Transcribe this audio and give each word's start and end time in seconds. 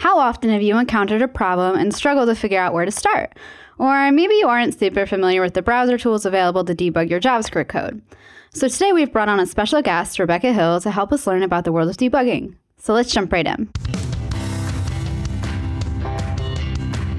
How 0.00 0.18
often 0.18 0.48
have 0.48 0.62
you 0.62 0.78
encountered 0.78 1.20
a 1.20 1.28
problem 1.28 1.76
and 1.76 1.94
struggled 1.94 2.30
to 2.30 2.34
figure 2.34 2.58
out 2.58 2.72
where 2.72 2.86
to 2.86 2.90
start? 2.90 3.36
Or 3.76 4.10
maybe 4.10 4.32
you 4.36 4.48
aren't 4.48 4.78
super 4.78 5.04
familiar 5.04 5.42
with 5.42 5.52
the 5.52 5.60
browser 5.60 5.98
tools 5.98 6.24
available 6.24 6.64
to 6.64 6.74
debug 6.74 7.10
your 7.10 7.20
JavaScript 7.20 7.68
code. 7.68 8.00
So 8.54 8.66
today 8.66 8.94
we've 8.94 9.12
brought 9.12 9.28
on 9.28 9.38
a 9.38 9.44
special 9.44 9.82
guest, 9.82 10.18
Rebecca 10.18 10.54
Hill, 10.54 10.80
to 10.80 10.90
help 10.90 11.12
us 11.12 11.26
learn 11.26 11.42
about 11.42 11.66
the 11.66 11.72
world 11.72 11.90
of 11.90 11.98
debugging. 11.98 12.54
So 12.78 12.94
let's 12.94 13.12
jump 13.12 13.30
right 13.30 13.46
in. 13.46 13.68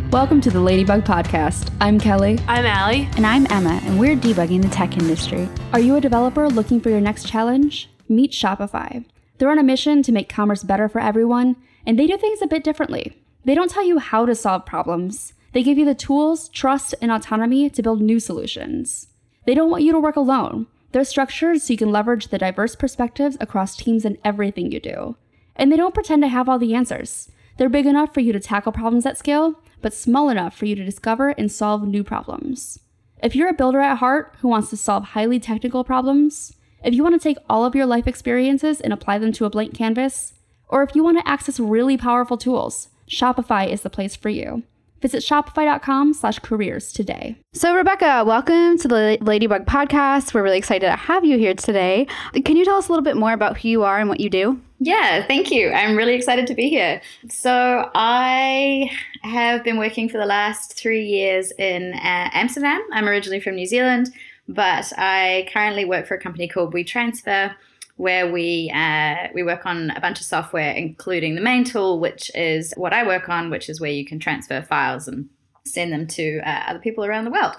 Welcome 0.09 0.41
to 0.41 0.49
the 0.49 0.59
Ladybug 0.59 1.03
Podcast. 1.03 1.71
I'm 1.81 1.99
Kelly. 1.99 2.39
I'm 2.47 2.65
Ali. 2.65 3.07
And 3.15 3.27
I'm 3.27 3.45
Emma, 3.51 3.79
and 3.83 3.99
we're 3.99 4.15
debugging 4.15 4.63
the 4.63 4.69
tech 4.69 4.97
industry. 4.97 5.47
Are 5.73 5.79
you 5.79 5.97
a 5.97 6.01
developer 6.01 6.49
looking 6.49 6.81
for 6.81 6.89
your 6.89 6.99
next 6.99 7.27
challenge? 7.27 7.91
Meet 8.09 8.31
Shopify. 8.31 9.05
They're 9.37 9.51
on 9.51 9.59
a 9.59 9.63
mission 9.63 10.01
to 10.01 10.11
make 10.11 10.29
commerce 10.29 10.63
better 10.63 10.89
for 10.89 10.99
everyone, 10.99 11.57
and 11.85 11.97
they 11.97 12.07
do 12.07 12.17
things 12.17 12.41
a 12.41 12.47
bit 12.47 12.63
differently. 12.63 13.17
They 13.45 13.55
don't 13.55 13.71
tell 13.71 13.85
you 13.85 13.99
how 13.99 14.25
to 14.25 14.35
solve 14.35 14.65
problems, 14.65 15.33
they 15.53 15.63
give 15.63 15.77
you 15.77 15.85
the 15.85 15.95
tools, 15.95 16.47
trust, 16.49 16.95
and 17.01 17.11
autonomy 17.11 17.69
to 17.69 17.83
build 17.83 18.01
new 18.01 18.19
solutions. 18.19 19.07
They 19.45 19.53
don't 19.53 19.69
want 19.69 19.83
you 19.83 19.91
to 19.91 19.99
work 19.99 20.15
alone. 20.15 20.67
They're 20.91 21.03
structured 21.03 21.61
so 21.61 21.73
you 21.73 21.77
can 21.77 21.91
leverage 21.91 22.27
the 22.27 22.37
diverse 22.37 22.75
perspectives 22.75 23.37
across 23.39 23.75
teams 23.75 24.05
in 24.05 24.17
everything 24.23 24.71
you 24.71 24.79
do. 24.79 25.15
And 25.55 25.71
they 25.71 25.77
don't 25.77 25.93
pretend 25.93 26.21
to 26.21 26.27
have 26.27 26.47
all 26.47 26.59
the 26.59 26.75
answers. 26.75 27.29
They're 27.57 27.69
big 27.69 27.85
enough 27.85 28.13
for 28.13 28.21
you 28.21 28.33
to 28.33 28.39
tackle 28.39 28.71
problems 28.71 29.05
at 29.05 29.17
scale, 29.17 29.59
but 29.81 29.93
small 29.93 30.29
enough 30.29 30.55
for 30.55 30.65
you 30.65 30.75
to 30.75 30.85
discover 30.85 31.29
and 31.29 31.51
solve 31.51 31.87
new 31.87 32.03
problems. 32.03 32.79
If 33.21 33.35
you're 33.35 33.49
a 33.49 33.53
builder 33.53 33.79
at 33.79 33.97
heart 33.97 34.35
who 34.39 34.47
wants 34.47 34.69
to 34.69 34.77
solve 34.77 35.03
highly 35.03 35.39
technical 35.39 35.83
problems, 35.83 36.53
if 36.83 36.93
you 36.93 37.03
want 37.03 37.13
to 37.13 37.23
take 37.23 37.37
all 37.49 37.65
of 37.65 37.75
your 37.75 37.85
life 37.85 38.07
experiences 38.07 38.81
and 38.81 38.91
apply 38.91 39.19
them 39.19 39.31
to 39.33 39.45
a 39.45 39.49
blank 39.49 39.75
canvas, 39.75 40.33
or 40.71 40.81
if 40.81 40.95
you 40.95 41.03
want 41.03 41.19
to 41.19 41.27
access 41.27 41.59
really 41.59 41.97
powerful 41.97 42.37
tools, 42.37 42.87
Shopify 43.07 43.67
is 43.67 43.81
the 43.81 43.89
place 43.89 44.15
for 44.15 44.29
you. 44.29 44.63
Visit 45.01 45.23
shopify.com 45.23 46.13
slash 46.13 46.37
careers 46.39 46.93
today. 46.93 47.35
So, 47.53 47.75
Rebecca, 47.75 48.23
welcome 48.25 48.77
to 48.77 48.87
the 48.87 49.17
Ladybug 49.19 49.65
podcast. 49.65 50.33
We're 50.33 50.43
really 50.43 50.59
excited 50.59 50.85
to 50.85 50.95
have 50.95 51.25
you 51.25 51.39
here 51.39 51.55
today. 51.55 52.07
Can 52.45 52.55
you 52.55 52.63
tell 52.63 52.75
us 52.75 52.87
a 52.87 52.91
little 52.91 53.03
bit 53.03 53.17
more 53.17 53.33
about 53.33 53.57
who 53.57 53.69
you 53.69 53.83
are 53.83 53.99
and 53.99 54.07
what 54.07 54.19
you 54.19 54.29
do? 54.29 54.61
Yeah, 54.79 55.25
thank 55.25 55.51
you. 55.51 55.71
I'm 55.71 55.95
really 55.95 56.13
excited 56.13 56.45
to 56.47 56.53
be 56.53 56.69
here. 56.69 57.01
So, 57.29 57.89
I 57.95 58.91
have 59.23 59.63
been 59.63 59.77
working 59.77 60.07
for 60.07 60.19
the 60.19 60.25
last 60.25 60.77
three 60.77 61.03
years 61.03 61.51
in 61.57 61.93
uh, 61.93 62.29
Amsterdam. 62.33 62.81
I'm 62.93 63.07
originally 63.07 63.39
from 63.39 63.55
New 63.55 63.65
Zealand, 63.65 64.13
but 64.47 64.93
I 64.97 65.49
currently 65.51 65.83
work 65.83 66.05
for 66.05 66.13
a 66.13 66.21
company 66.21 66.47
called 66.47 66.75
WeTransfer 66.75 67.55
where 67.97 68.31
we 68.31 68.71
uh, 68.73 69.27
we 69.33 69.43
work 69.43 69.65
on 69.65 69.91
a 69.91 70.01
bunch 70.01 70.19
of 70.19 70.25
software, 70.25 70.71
including 70.71 71.35
the 71.35 71.41
main 71.41 71.63
tool, 71.63 71.99
which 71.99 72.31
is 72.35 72.73
what 72.77 72.93
I 72.93 73.05
work 73.05 73.29
on, 73.29 73.49
which 73.49 73.69
is 73.69 73.79
where 73.79 73.91
you 73.91 74.05
can 74.05 74.19
transfer 74.19 74.61
files 74.61 75.07
and 75.07 75.29
send 75.65 75.93
them 75.93 76.07
to 76.07 76.39
uh, 76.39 76.63
other 76.67 76.79
people 76.79 77.05
around 77.05 77.25
the 77.25 77.31
world. 77.31 77.55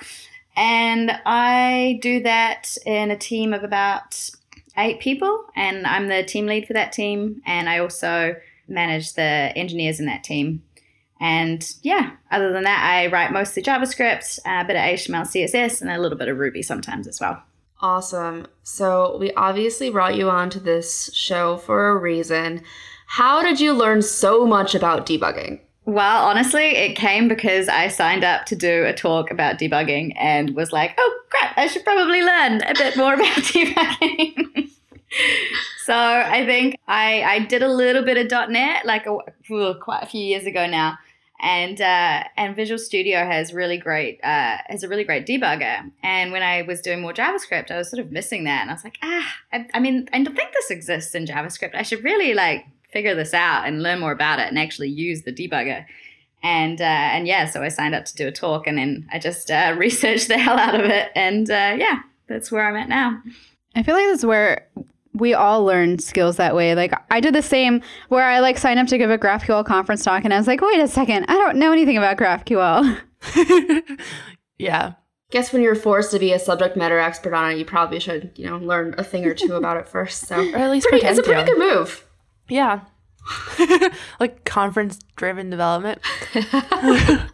And 0.56 1.12
I 1.24 1.98
do 2.02 2.22
that 2.22 2.76
in 2.84 3.10
a 3.10 3.16
team 3.16 3.54
of 3.54 3.64
about 3.64 4.30
eight 4.76 5.00
people, 5.00 5.44
and 5.56 5.86
I'm 5.86 6.08
the 6.08 6.22
team 6.22 6.46
lead 6.46 6.66
for 6.66 6.72
that 6.72 6.92
team, 6.92 7.42
and 7.46 7.68
I 7.68 7.78
also 7.78 8.36
manage 8.68 9.14
the 9.14 9.22
engineers 9.22 10.00
in 10.00 10.06
that 10.06 10.24
team. 10.24 10.62
And 11.20 11.64
yeah, 11.82 12.12
other 12.30 12.52
than 12.52 12.64
that, 12.64 12.84
I 12.84 13.06
write 13.06 13.32
mostly 13.32 13.62
JavaScript, 13.62 14.40
a 14.44 14.64
bit 14.64 14.76
of 14.76 14.82
HTML, 14.82 15.22
CSS, 15.22 15.80
and 15.80 15.90
a 15.90 16.00
little 16.00 16.18
bit 16.18 16.28
of 16.28 16.36
Ruby 16.36 16.62
sometimes 16.62 17.06
as 17.06 17.20
well. 17.20 17.42
Awesome. 17.82 18.46
So, 18.62 19.16
we 19.18 19.32
obviously 19.32 19.90
brought 19.90 20.14
you 20.14 20.30
on 20.30 20.50
to 20.50 20.60
this 20.60 21.10
show 21.12 21.56
for 21.56 21.88
a 21.88 21.96
reason. 21.96 22.62
How 23.06 23.42
did 23.42 23.60
you 23.60 23.72
learn 23.72 24.02
so 24.02 24.46
much 24.46 24.76
about 24.76 25.04
debugging? 25.04 25.58
Well, 25.84 26.24
honestly, 26.24 26.76
it 26.76 26.94
came 26.94 27.26
because 27.26 27.68
I 27.68 27.88
signed 27.88 28.22
up 28.22 28.46
to 28.46 28.56
do 28.56 28.84
a 28.84 28.92
talk 28.92 29.32
about 29.32 29.58
debugging 29.58 30.12
and 30.16 30.54
was 30.54 30.72
like, 30.72 30.94
oh, 30.96 31.20
crap, 31.28 31.58
I 31.58 31.66
should 31.66 31.82
probably 31.82 32.22
learn 32.22 32.62
a 32.62 32.74
bit 32.74 32.96
more 32.96 33.14
about 33.14 33.26
debugging. 33.26 34.70
so 35.84 35.94
I 35.94 36.46
think 36.46 36.76
I, 36.86 37.22
I 37.24 37.38
did 37.40 37.64
a 37.64 37.68
little 37.68 38.04
bit 38.04 38.16
of 38.16 38.48
.NET 38.48 38.86
like 38.86 39.06
a, 39.06 39.74
quite 39.74 40.02
a 40.04 40.06
few 40.06 40.22
years 40.22 40.46
ago 40.46 40.68
now 40.68 40.98
and 41.42 41.80
uh, 41.80 42.22
and 42.36 42.54
Visual 42.54 42.78
Studio 42.78 43.26
has 43.26 43.52
really 43.52 43.76
great 43.76 44.20
uh, 44.22 44.58
has 44.66 44.84
a 44.84 44.88
really 44.88 45.02
great 45.02 45.26
debugger. 45.26 45.90
And 46.02 46.30
when 46.30 46.42
I 46.42 46.62
was 46.62 46.80
doing 46.80 47.00
more 47.02 47.12
JavaScript, 47.12 47.70
I 47.70 47.76
was 47.76 47.90
sort 47.90 48.00
of 48.00 48.12
missing 48.12 48.44
that, 48.44 48.62
and 48.62 48.70
I 48.70 48.74
was 48.74 48.84
like, 48.84 48.98
ah, 49.02 49.34
I, 49.52 49.66
I 49.74 49.80
mean, 49.80 50.08
I 50.12 50.22
don't 50.22 50.36
think 50.36 50.52
this 50.52 50.70
exists 50.70 51.14
in 51.14 51.26
JavaScript. 51.26 51.74
I 51.74 51.82
should 51.82 52.04
really 52.04 52.32
like 52.32 52.64
figure 52.92 53.14
this 53.16 53.34
out 53.34 53.66
and 53.66 53.82
learn 53.82 53.98
more 53.98 54.12
about 54.12 54.38
it 54.38 54.48
and 54.48 54.58
actually 54.58 54.90
use 54.90 55.22
the 55.22 55.32
debugger. 55.32 55.84
And 56.44 56.80
uh, 56.80 56.84
and 56.84 57.26
yeah, 57.26 57.46
so 57.46 57.62
I 57.62 57.68
signed 57.68 57.96
up 57.96 58.04
to 58.04 58.14
do 58.14 58.28
a 58.28 58.32
talk, 58.32 58.68
and 58.68 58.78
then 58.78 59.08
I 59.12 59.18
just 59.18 59.50
uh, 59.50 59.74
researched 59.78 60.28
the 60.28 60.38
hell 60.38 60.58
out 60.58 60.78
of 60.78 60.86
it, 60.86 61.10
and 61.16 61.50
uh, 61.50 61.74
yeah, 61.76 62.00
that's 62.28 62.52
where 62.52 62.66
I'm 62.66 62.76
at 62.76 62.88
now. 62.88 63.20
I 63.74 63.82
feel 63.82 63.96
like 63.96 64.06
that's 64.06 64.24
where 64.24 64.68
we 65.14 65.34
all 65.34 65.64
learn 65.64 65.98
skills 65.98 66.36
that 66.36 66.54
way. 66.54 66.74
Like 66.74 66.92
I 67.10 67.20
did 67.20 67.34
the 67.34 67.42
same 67.42 67.82
where 68.08 68.24
I 68.24 68.40
like 68.40 68.58
signed 68.58 68.78
up 68.78 68.86
to 68.88 68.98
give 68.98 69.10
a 69.10 69.18
GraphQL 69.18 69.64
conference 69.64 70.04
talk 70.04 70.24
and 70.24 70.32
I 70.32 70.38
was 70.38 70.46
like, 70.46 70.60
wait 70.60 70.80
a 70.80 70.88
second, 70.88 71.26
I 71.28 71.34
don't 71.34 71.56
know 71.56 71.72
anything 71.72 71.96
about 71.96 72.16
GraphQL. 72.16 72.98
yeah. 74.58 74.94
Guess 75.30 75.52
when 75.52 75.62
you're 75.62 75.74
forced 75.74 76.10
to 76.10 76.18
be 76.18 76.32
a 76.32 76.38
subject 76.38 76.76
matter 76.76 76.98
expert 76.98 77.32
on 77.34 77.52
it, 77.52 77.58
you 77.58 77.64
probably 77.64 77.98
should, 77.98 78.32
you 78.36 78.46
know, 78.46 78.58
learn 78.58 78.94
a 78.98 79.04
thing 79.04 79.24
or 79.24 79.34
two 79.34 79.54
about 79.54 79.78
it 79.78 79.88
first. 79.88 80.26
So 80.26 80.36
or 80.36 80.56
at 80.56 80.70
least 80.70 80.86
pretty, 80.88 81.06
it's 81.06 81.18
a 81.18 81.22
pretty 81.22 81.44
good 81.44 81.58
move. 81.58 82.06
Yeah. 82.48 82.80
like 84.20 84.44
conference 84.44 84.98
driven 85.16 85.48
development. 85.48 86.00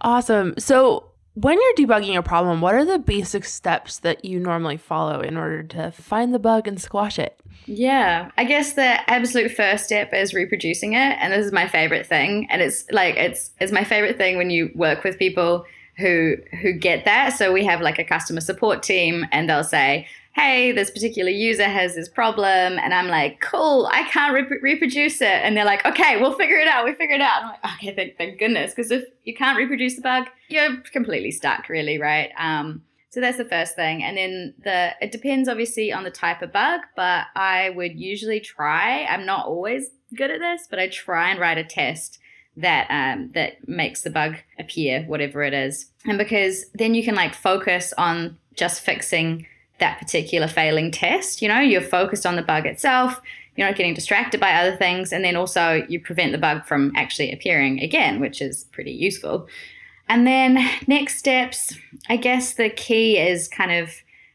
awesome. 0.00 0.54
So 0.58 1.09
when 1.40 1.58
you're 1.58 1.86
debugging 1.86 2.16
a 2.16 2.22
problem, 2.22 2.60
what 2.60 2.74
are 2.74 2.84
the 2.84 2.98
basic 2.98 3.44
steps 3.44 3.98
that 4.00 4.24
you 4.24 4.38
normally 4.38 4.76
follow 4.76 5.20
in 5.20 5.36
order 5.36 5.62
to 5.62 5.90
find 5.90 6.34
the 6.34 6.38
bug 6.38 6.68
and 6.68 6.80
squash 6.80 7.18
it? 7.18 7.40
Yeah, 7.66 8.30
I 8.36 8.44
guess 8.44 8.74
the 8.74 9.10
absolute 9.10 9.50
first 9.50 9.84
step 9.84 10.12
is 10.12 10.34
reproducing 10.34 10.94
it, 10.94 11.16
and 11.20 11.32
this 11.32 11.46
is 11.46 11.52
my 11.52 11.68
favorite 11.68 12.06
thing. 12.06 12.46
And 12.50 12.60
it's 12.60 12.84
like 12.90 13.16
it's 13.16 13.50
it's 13.60 13.72
my 13.72 13.84
favorite 13.84 14.18
thing 14.18 14.36
when 14.36 14.50
you 14.50 14.70
work 14.74 15.04
with 15.04 15.18
people 15.18 15.64
who 15.96 16.36
who 16.60 16.72
get 16.72 17.04
that. 17.04 17.30
So 17.38 17.52
we 17.52 17.64
have 17.64 17.80
like 17.80 17.98
a 17.98 18.04
customer 18.04 18.40
support 18.40 18.82
team, 18.82 19.26
and 19.32 19.48
they'll 19.48 19.64
say, 19.64 20.08
hey, 20.32 20.72
this 20.72 20.90
particular 20.90 21.30
user 21.30 21.64
has 21.64 21.94
this 21.94 22.08
problem. 22.08 22.78
And 22.78 22.94
I'm 22.94 23.08
like, 23.08 23.40
cool, 23.40 23.88
I 23.92 24.04
can't 24.04 24.32
rep- 24.32 24.62
reproduce 24.62 25.20
it. 25.20 25.26
And 25.26 25.56
they're 25.56 25.64
like, 25.64 25.84
okay, 25.84 26.20
we'll 26.20 26.36
figure 26.36 26.58
it 26.58 26.68
out. 26.68 26.84
We 26.84 26.94
figure 26.94 27.16
it 27.16 27.20
out. 27.20 27.42
I'm 27.42 27.48
like, 27.48 27.74
okay, 27.74 27.94
thank, 27.94 28.16
thank 28.16 28.38
goodness. 28.38 28.72
Because 28.72 28.90
if 28.90 29.04
you 29.24 29.34
can't 29.34 29.58
reproduce 29.58 29.96
the 29.96 30.02
bug, 30.02 30.26
you're 30.48 30.78
completely 30.92 31.30
stuck, 31.32 31.68
really, 31.68 31.98
right? 31.98 32.30
Um, 32.38 32.82
so 33.10 33.20
that's 33.20 33.38
the 33.38 33.44
first 33.44 33.74
thing. 33.74 34.04
And 34.04 34.16
then 34.16 34.54
the 34.62 34.92
it 35.00 35.10
depends 35.10 35.48
obviously 35.48 35.92
on 35.92 36.04
the 36.04 36.10
type 36.12 36.42
of 36.42 36.52
bug, 36.52 36.82
but 36.94 37.26
I 37.34 37.70
would 37.70 37.98
usually 37.98 38.38
try. 38.38 39.04
I'm 39.04 39.26
not 39.26 39.46
always 39.46 39.90
good 40.16 40.30
at 40.30 40.38
this, 40.38 40.68
but 40.70 40.78
I 40.78 40.88
try 40.88 41.30
and 41.30 41.40
write 41.40 41.58
a 41.58 41.64
test 41.64 42.20
that 42.56 42.86
um, 42.88 43.30
that 43.32 43.68
makes 43.68 44.02
the 44.02 44.10
bug 44.10 44.36
appear, 44.60 45.02
whatever 45.04 45.42
it 45.42 45.54
is. 45.54 45.86
And 46.06 46.18
because 46.18 46.66
then 46.74 46.94
you 46.94 47.02
can 47.02 47.16
like 47.16 47.34
focus 47.34 47.92
on 47.98 48.38
just 48.54 48.80
fixing 48.80 49.46
that 49.80 49.98
particular 49.98 50.46
failing 50.46 50.90
test. 50.90 51.42
You 51.42 51.48
know, 51.48 51.60
you're 51.60 51.80
focused 51.80 52.24
on 52.24 52.36
the 52.36 52.42
bug 52.42 52.66
itself, 52.66 53.20
you're 53.56 53.66
not 53.66 53.76
getting 53.76 53.94
distracted 53.94 54.40
by 54.40 54.52
other 54.52 54.76
things, 54.76 55.12
and 55.12 55.24
then 55.24 55.36
also 55.36 55.84
you 55.88 56.00
prevent 56.00 56.32
the 56.32 56.38
bug 56.38 56.64
from 56.64 56.92
actually 56.96 57.32
appearing 57.32 57.80
again, 57.80 58.20
which 58.20 58.40
is 58.40 58.64
pretty 58.72 58.92
useful. 58.92 59.48
And 60.08 60.26
then 60.26 60.58
next 60.86 61.18
steps, 61.18 61.72
I 62.08 62.16
guess 62.16 62.54
the 62.54 62.70
key 62.70 63.18
is 63.18 63.48
kind 63.48 63.72
of 63.72 63.90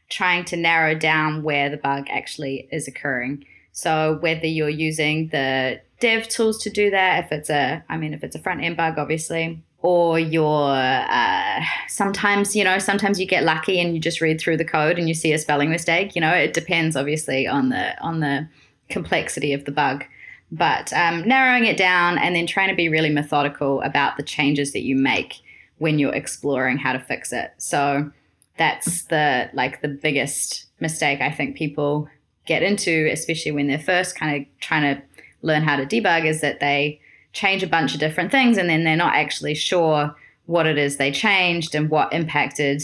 trying 0.08 0.44
to 0.46 0.56
narrow 0.56 0.94
down 0.94 1.42
where 1.42 1.68
the 1.68 1.76
bug 1.76 2.06
actually 2.08 2.68
is 2.70 2.86
occurring. 2.86 3.44
So 3.72 4.18
whether 4.20 4.46
you're 4.46 4.68
using 4.68 5.28
the 5.28 5.80
dev 6.00 6.28
tools 6.28 6.62
to 6.62 6.70
do 6.70 6.90
that, 6.90 7.24
if 7.24 7.32
it's 7.32 7.50
a, 7.50 7.84
I 7.88 7.96
mean, 7.96 8.14
if 8.14 8.22
it's 8.24 8.36
a 8.36 8.38
front 8.38 8.62
end 8.62 8.76
bug, 8.76 8.98
obviously, 8.98 9.62
or 9.86 10.18
you're 10.18 10.74
uh, 10.74 11.60
sometimes 11.88 12.56
you 12.56 12.64
know 12.64 12.78
sometimes 12.78 13.20
you 13.20 13.26
get 13.26 13.44
lucky 13.44 13.80
and 13.80 13.94
you 13.94 14.00
just 14.00 14.20
read 14.20 14.40
through 14.40 14.56
the 14.56 14.64
code 14.64 14.98
and 14.98 15.08
you 15.08 15.14
see 15.14 15.32
a 15.32 15.38
spelling 15.38 15.70
mistake 15.70 16.14
you 16.14 16.20
know 16.20 16.32
it 16.32 16.52
depends 16.52 16.96
obviously 16.96 17.46
on 17.46 17.68
the 17.68 17.98
on 18.00 18.20
the 18.20 18.48
complexity 18.88 19.52
of 19.52 19.64
the 19.64 19.72
bug. 19.72 20.04
But 20.52 20.92
um, 20.92 21.26
narrowing 21.26 21.64
it 21.64 21.76
down 21.76 22.18
and 22.18 22.36
then 22.36 22.46
trying 22.46 22.68
to 22.68 22.76
be 22.76 22.88
really 22.88 23.10
methodical 23.10 23.82
about 23.82 24.16
the 24.16 24.22
changes 24.22 24.72
that 24.74 24.84
you 24.84 24.94
make 24.94 25.34
when 25.78 25.98
you're 25.98 26.14
exploring 26.14 26.78
how 26.78 26.92
to 26.92 27.00
fix 27.00 27.32
it. 27.32 27.52
So 27.58 28.12
that's 28.58 29.04
the 29.04 29.50
like 29.52 29.82
the 29.82 29.88
biggest 29.88 30.66
mistake 30.80 31.20
i 31.20 31.30
think 31.30 31.56
people 31.56 32.08
get 32.46 32.62
into 32.62 33.08
especially 33.12 33.52
when 33.52 33.66
they're 33.66 33.78
first 33.78 34.18
kind 34.18 34.40
of 34.40 34.60
trying 34.60 34.96
to 34.96 35.02
learn 35.42 35.62
how 35.62 35.76
to 35.76 35.84
debug 35.84 36.24
is 36.24 36.40
that 36.40 36.60
they 36.60 37.00
change 37.36 37.62
a 37.62 37.66
bunch 37.66 37.92
of 37.92 38.00
different 38.00 38.30
things 38.30 38.56
and 38.56 38.70
then 38.70 38.82
they're 38.82 38.96
not 38.96 39.14
actually 39.14 39.54
sure 39.54 40.16
what 40.46 40.66
it 40.66 40.78
is 40.78 40.96
they 40.96 41.12
changed 41.12 41.74
and 41.74 41.90
what 41.90 42.10
impacted 42.10 42.82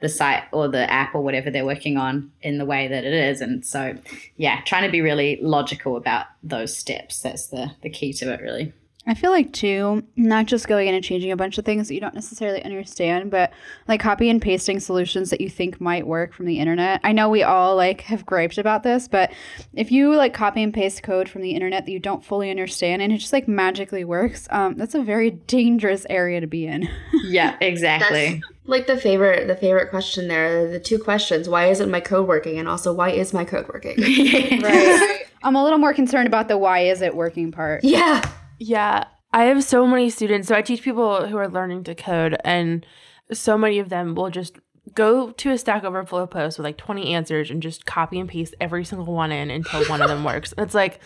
the 0.00 0.08
site 0.08 0.42
or 0.50 0.66
the 0.66 0.90
app 0.90 1.14
or 1.14 1.22
whatever 1.22 1.48
they're 1.48 1.64
working 1.64 1.96
on 1.96 2.28
in 2.42 2.58
the 2.58 2.64
way 2.64 2.88
that 2.88 3.04
it 3.04 3.14
is. 3.14 3.40
And 3.40 3.64
so, 3.64 3.96
yeah, 4.36 4.60
trying 4.62 4.82
to 4.82 4.90
be 4.90 5.00
really 5.00 5.38
logical 5.40 5.96
about 5.96 6.26
those 6.42 6.76
steps. 6.76 7.20
That's 7.20 7.46
the, 7.46 7.70
the 7.82 7.88
key 7.88 8.12
to 8.14 8.32
it, 8.32 8.40
really. 8.40 8.72
I 9.06 9.14
feel 9.14 9.30
like 9.30 9.52
too, 9.52 10.02
not 10.16 10.46
just 10.46 10.66
going 10.66 10.88
in 10.88 10.94
and 10.94 11.04
changing 11.04 11.30
a 11.30 11.36
bunch 11.36 11.58
of 11.58 11.64
things 11.64 11.88
that 11.88 11.94
you 11.94 12.00
don't 12.00 12.14
necessarily 12.14 12.62
understand, 12.64 13.30
but 13.30 13.52
like 13.86 14.00
copy 14.00 14.30
and 14.30 14.40
pasting 14.40 14.80
solutions 14.80 15.28
that 15.28 15.42
you 15.42 15.50
think 15.50 15.78
might 15.78 16.06
work 16.06 16.32
from 16.32 16.46
the 16.46 16.58
internet. 16.58 17.00
I 17.04 17.12
know 17.12 17.28
we 17.28 17.42
all 17.42 17.76
like 17.76 18.02
have 18.02 18.24
griped 18.24 18.56
about 18.56 18.82
this, 18.82 19.06
but 19.06 19.30
if 19.74 19.92
you 19.92 20.14
like 20.14 20.32
copy 20.32 20.62
and 20.62 20.72
paste 20.72 21.02
code 21.02 21.28
from 21.28 21.42
the 21.42 21.50
internet 21.50 21.84
that 21.84 21.92
you 21.92 21.98
don't 21.98 22.24
fully 22.24 22.50
understand 22.50 23.02
and 23.02 23.12
it 23.12 23.18
just 23.18 23.32
like 23.32 23.46
magically 23.46 24.04
works, 24.04 24.48
um, 24.50 24.76
that's 24.76 24.94
a 24.94 25.02
very 25.02 25.32
dangerous 25.32 26.06
area 26.08 26.40
to 26.40 26.46
be 26.46 26.66
in. 26.66 26.88
yeah, 27.24 27.56
exactly. 27.60 28.40
That's 28.40 28.44
like 28.66 28.86
the 28.86 28.96
favorite 28.96 29.48
the 29.48 29.56
favorite 29.56 29.90
question 29.90 30.28
there, 30.28 30.70
the 30.70 30.80
two 30.80 30.98
questions. 30.98 31.46
Why 31.46 31.66
isn't 31.66 31.90
my 31.90 32.00
code 32.00 32.26
working? 32.26 32.58
And 32.58 32.68
also 32.68 32.90
why 32.92 33.10
is 33.10 33.34
my 33.34 33.44
code 33.44 33.68
working? 33.68 33.96
right. 34.62 35.26
I'm 35.42 35.56
a 35.56 35.62
little 35.62 35.78
more 35.78 35.92
concerned 35.92 36.26
about 36.26 36.48
the 36.48 36.56
why 36.56 36.80
is 36.80 37.02
it 37.02 37.14
working 37.14 37.52
part. 37.52 37.84
Yeah. 37.84 38.26
Yeah, 38.66 39.04
I 39.30 39.44
have 39.44 39.62
so 39.62 39.86
many 39.86 40.08
students. 40.08 40.48
So 40.48 40.54
I 40.54 40.62
teach 40.62 40.80
people 40.80 41.26
who 41.26 41.36
are 41.36 41.48
learning 41.48 41.84
to 41.84 41.94
code, 41.94 42.38
and 42.44 42.86
so 43.30 43.58
many 43.58 43.78
of 43.78 43.90
them 43.90 44.14
will 44.14 44.30
just 44.30 44.58
go 44.94 45.32
to 45.32 45.50
a 45.50 45.58
Stack 45.58 45.84
Overflow 45.84 46.26
post 46.26 46.56
with 46.56 46.64
like 46.64 46.78
20 46.78 47.12
answers 47.12 47.50
and 47.50 47.62
just 47.62 47.84
copy 47.84 48.18
and 48.18 48.26
paste 48.26 48.54
every 48.62 48.86
single 48.86 49.12
one 49.12 49.32
in 49.32 49.50
until 49.50 49.84
one 49.84 50.00
of 50.00 50.08
them 50.08 50.24
works. 50.24 50.52
And 50.52 50.64
it's 50.64 50.74
like, 50.74 50.98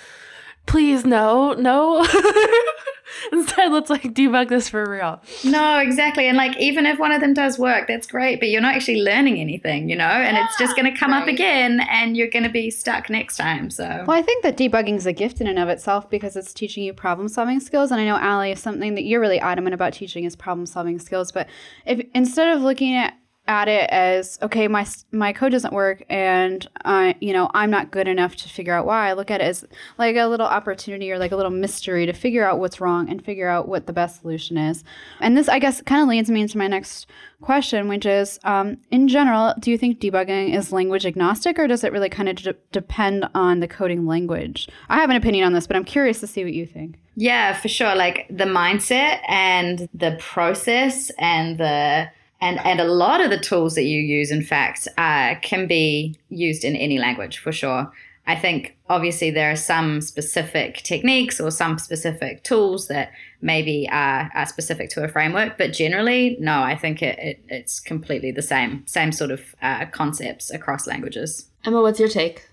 please, 0.66 1.05
no, 1.05 1.52
no. 1.55 2.06
Instead, 3.32 3.73
let's 3.73 3.91
like 3.91 4.03
debug 4.15 4.49
this 4.49 4.69
for 4.69 4.88
real. 4.88 5.20
No, 5.44 5.79
exactly. 5.79 6.29
And 6.29 6.37
like, 6.37 6.56
even 6.59 6.87
if 6.87 6.99
one 6.99 7.12
of 7.12 7.20
them 7.20 7.35
does 7.35 7.59
work, 7.59 7.87
that's 7.88 8.06
great, 8.06 8.41
but 8.41 8.49
you're 8.49 8.61
not 8.61 8.75
actually 8.75 9.03
learning 9.03 9.41
anything, 9.41 9.88
you 9.88 9.97
know? 9.97 10.05
And 10.05 10.37
yeah, 10.37 10.44
it's 10.44 10.59
just 10.59 10.73
ah, 10.73 10.81
going 10.81 10.93
to 10.93 10.99
come 10.99 11.12
right. 11.12 11.23
up 11.23 11.29
again 11.29 11.81
and 11.91 12.17
you're 12.17 12.31
going 12.31 12.43
to 12.44 12.50
be 12.50 12.70
stuck 12.70 13.11
next 13.11 13.37
time. 13.37 13.70
So, 13.70 14.05
well, 14.06 14.17
I 14.17 14.23
think 14.23 14.43
that 14.43 14.56
debugging 14.56 14.97
is 14.97 15.06
a 15.06 15.12
gift 15.12 15.41
in 15.41 15.47
and 15.47 15.59
of 15.59 15.69
itself 15.69 16.09
because 16.11 16.37
it's 16.37 16.53
teaching 16.53 16.85
you 16.85 16.93
problem 16.93 17.29
solving 17.29 17.61
skills. 17.61 17.91
And 17.91 18.00
I 18.00 18.05
know, 18.05 18.19
Ali, 18.19 18.53
is 18.53 18.61
something 18.61 18.94
that 18.94 19.05
you're 19.05 19.20
really 19.20 19.41
adamant 19.41 19.75
about 19.75 19.93
teaching 19.93 20.25
is 20.25 20.37
problem 20.37 20.67
solving 20.67 20.99
skills. 20.99 21.32
But 21.32 21.49
if 21.87 22.06
instead 22.15 22.56
of 22.56 22.62
looking 22.62 22.94
at 22.94 23.15
at 23.49 23.67
it 23.67 23.89
as 23.91 24.39
okay 24.43 24.69
my 24.69 24.87
my 25.11 25.33
code 25.33 25.50
doesn't 25.50 25.73
work 25.73 26.05
and 26.11 26.69
I 26.85 27.17
you 27.21 27.33
know 27.33 27.50
I'm 27.55 27.71
not 27.71 27.91
good 27.91 28.06
enough 28.06 28.37
to 28.37 28.49
figure 28.49 28.75
out 28.75 28.85
why 28.85 29.09
I 29.09 29.15
look 29.15 29.31
at 29.31 29.41
it 29.41 29.45
as 29.45 29.65
like 29.97 30.17
a 30.17 30.27
little 30.27 30.47
opportunity 30.47 31.11
or 31.11 31.19
like 31.19 31.33
a 31.33 31.37
little 31.37 31.50
mystery 31.50 32.05
to 32.05 32.12
figure 32.12 32.45
out 32.45 32.59
what's 32.59 32.81
wrong 32.81 33.09
and 33.09 33.25
figure 33.25 33.49
out 33.49 33.67
what 33.67 33.87
the 33.87 33.93
best 33.93 34.21
solution 34.21 34.59
is. 34.59 34.85
And 35.21 35.37
this 35.37 35.49
I 35.49 35.59
guess 35.59 35.81
kind 35.81 36.03
of 36.03 36.09
leads 36.09 36.31
me 36.31 36.43
into 36.43 36.59
my 36.59 36.69
next 36.69 37.06
question 37.41 37.89
which 37.89 38.05
is 38.05 38.39
um, 38.45 38.77
in 38.91 39.09
general 39.09 39.55
do 39.59 39.71
you 39.71 39.79
think 39.79 39.99
debugging 39.99 40.55
is 40.55 40.73
language 40.73 41.06
agnostic 41.06 41.59
or 41.59 41.67
does 41.67 41.85
it 41.85 41.93
really 41.93 42.11
kind 42.11 42.29
of 42.29 42.37
de- 42.37 42.55
depend 42.71 43.27
on 43.35 43.61
the 43.61 43.69
coding 43.69 44.06
language? 44.06 44.69
I 44.91 44.97
have 44.97 45.09
an 45.09 45.17
opinion 45.17 45.47
on 45.47 45.55
this 45.55 45.67
but 45.67 45.75
I'm 45.75 45.85
curious 45.85 46.21
to 46.21 46.27
see 46.27 46.44
what 46.44 46.53
you 46.53 46.67
think. 46.67 46.99
Yeah 47.17 47.59
for 47.59 47.69
sure. 47.69 47.94
Like 47.94 48.27
the 48.29 48.44
mindset 48.44 49.21
and 49.27 49.89
the 49.94 50.17
process 50.21 51.11
and 51.19 51.59
the 51.59 52.11
and 52.40 52.58
and 52.64 52.81
a 52.81 52.85
lot 52.85 53.20
of 53.20 53.31
the 53.31 53.38
tools 53.38 53.75
that 53.75 53.85
you 53.85 54.00
use 54.00 54.31
in 54.31 54.43
fact 54.43 54.88
uh, 54.96 55.35
can 55.43 55.67
be 55.67 56.19
used 56.29 56.64
in 56.64 56.76
any 56.76 56.99
language 56.99 57.38
for 57.38 57.52
sure. 57.52 57.93
I 58.26 58.37
think 58.37 58.76
obviously 58.90 59.31
there 59.31 59.50
are 59.50 59.56
some 59.56 60.02
specific 60.02 60.82
techniques 60.82 61.40
or 61.40 61.50
some 61.50 61.79
specific 61.79 62.44
tools 62.44 62.88
that 62.88 63.11
maybe 63.40 63.88
are, 63.90 64.31
are 64.35 64.46
specific 64.46 64.90
to 64.90 65.05
a 65.05 65.08
framework 65.08 65.56
but 65.56 65.73
generally 65.73 66.37
no 66.40 66.62
i 66.62 66.75
think 66.76 67.02
it, 67.02 67.19
it 67.19 67.40
it's 67.49 67.79
completely 67.79 68.32
the 68.32 68.43
same 68.43 68.84
same 68.87 69.12
sort 69.12 69.31
of 69.31 69.55
uh, 69.62 69.87
concepts 69.87 70.50
across 70.50 70.87
languages. 70.87 71.46
Emma 71.64 71.81
what's 71.81 72.00
your 72.00 72.08
take 72.08 72.48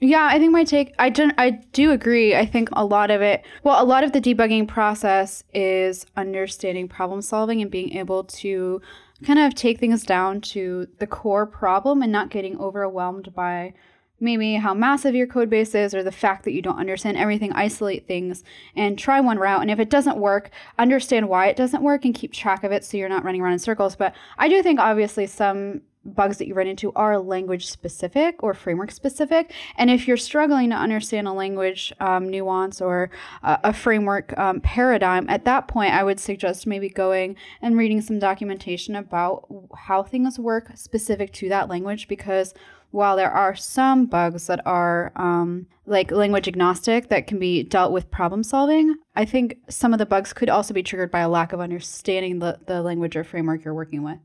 yeah, 0.00 0.28
I 0.30 0.38
think 0.38 0.52
my 0.52 0.64
take 0.64 0.94
I 0.98 1.10
don't 1.10 1.34
I 1.36 1.50
do 1.72 1.90
agree. 1.90 2.34
I 2.34 2.46
think 2.46 2.70
a 2.72 2.84
lot 2.84 3.10
of 3.10 3.20
it 3.20 3.44
well, 3.62 3.82
a 3.82 3.84
lot 3.84 4.02
of 4.02 4.12
the 4.12 4.20
debugging 4.20 4.66
process 4.66 5.44
is 5.52 6.06
understanding 6.16 6.88
problem 6.88 7.20
solving 7.20 7.60
and 7.60 7.70
being 7.70 7.92
able 7.96 8.24
to 8.24 8.80
kind 9.24 9.38
of 9.38 9.54
take 9.54 9.78
things 9.78 10.02
down 10.04 10.40
to 10.40 10.88
the 10.98 11.06
core 11.06 11.46
problem 11.46 12.02
and 12.02 12.10
not 12.10 12.30
getting 12.30 12.58
overwhelmed 12.58 13.34
by 13.34 13.74
maybe 14.20 14.54
how 14.54 14.74
massive 14.74 15.14
your 15.14 15.26
code 15.26 15.50
base 15.50 15.74
is 15.74 15.94
or 15.94 16.02
the 16.02 16.12
fact 16.12 16.44
that 16.44 16.52
you 16.52 16.60
don't 16.62 16.78
understand 16.78 17.16
everything, 17.16 17.52
isolate 17.52 18.06
things 18.06 18.44
and 18.76 18.98
try 18.98 19.18
one 19.20 19.38
route. 19.38 19.62
And 19.62 19.70
if 19.70 19.78
it 19.78 19.90
doesn't 19.90 20.18
work, 20.18 20.50
understand 20.78 21.28
why 21.28 21.48
it 21.48 21.56
doesn't 21.56 21.82
work 21.82 22.04
and 22.04 22.14
keep 22.14 22.32
track 22.32 22.62
of 22.62 22.72
it 22.72 22.84
so 22.84 22.96
you're 22.96 23.08
not 23.08 23.24
running 23.24 23.40
around 23.40 23.54
in 23.54 23.58
circles. 23.58 23.96
But 23.96 24.14
I 24.38 24.48
do 24.48 24.62
think 24.62 24.78
obviously 24.78 25.26
some 25.26 25.80
bugs 26.04 26.38
that 26.38 26.48
you 26.48 26.54
run 26.54 26.66
into 26.66 26.92
are 26.94 27.18
language 27.18 27.66
specific 27.66 28.42
or 28.42 28.54
framework 28.54 28.90
specific. 28.90 29.52
And 29.76 29.90
if 29.90 30.08
you're 30.08 30.16
struggling 30.16 30.70
to 30.70 30.76
understand 30.76 31.28
a 31.28 31.32
language 31.32 31.92
um, 32.00 32.28
nuance 32.28 32.80
or 32.80 33.10
uh, 33.42 33.58
a 33.64 33.72
framework 33.72 34.36
um, 34.38 34.60
paradigm, 34.60 35.28
at 35.28 35.44
that 35.44 35.68
point, 35.68 35.92
I 35.92 36.02
would 36.02 36.18
suggest 36.18 36.66
maybe 36.66 36.88
going 36.88 37.36
and 37.60 37.76
reading 37.76 38.00
some 38.00 38.18
documentation 38.18 38.96
about 38.96 39.46
how 39.76 40.02
things 40.02 40.38
work 40.38 40.70
specific 40.74 41.32
to 41.34 41.48
that 41.50 41.68
language 41.68 42.08
because 42.08 42.54
while 42.92 43.16
there 43.16 43.30
are 43.30 43.54
some 43.54 44.06
bugs 44.06 44.46
that 44.48 44.60
are 44.66 45.12
um, 45.14 45.66
like 45.86 46.10
language 46.10 46.48
agnostic 46.48 47.08
that 47.08 47.26
can 47.26 47.38
be 47.38 47.62
dealt 47.62 47.92
with 47.92 48.10
problem 48.10 48.42
solving, 48.42 48.96
I 49.14 49.24
think 49.24 49.58
some 49.68 49.92
of 49.92 49.98
the 49.98 50.06
bugs 50.06 50.32
could 50.32 50.48
also 50.48 50.74
be 50.74 50.82
triggered 50.82 51.10
by 51.10 51.20
a 51.20 51.28
lack 51.28 51.52
of 51.52 51.60
understanding 51.60 52.40
the, 52.40 52.58
the 52.66 52.82
language 52.82 53.16
or 53.16 53.22
framework 53.22 53.64
you're 53.64 53.74
working 53.74 54.02
with. 54.02 54.18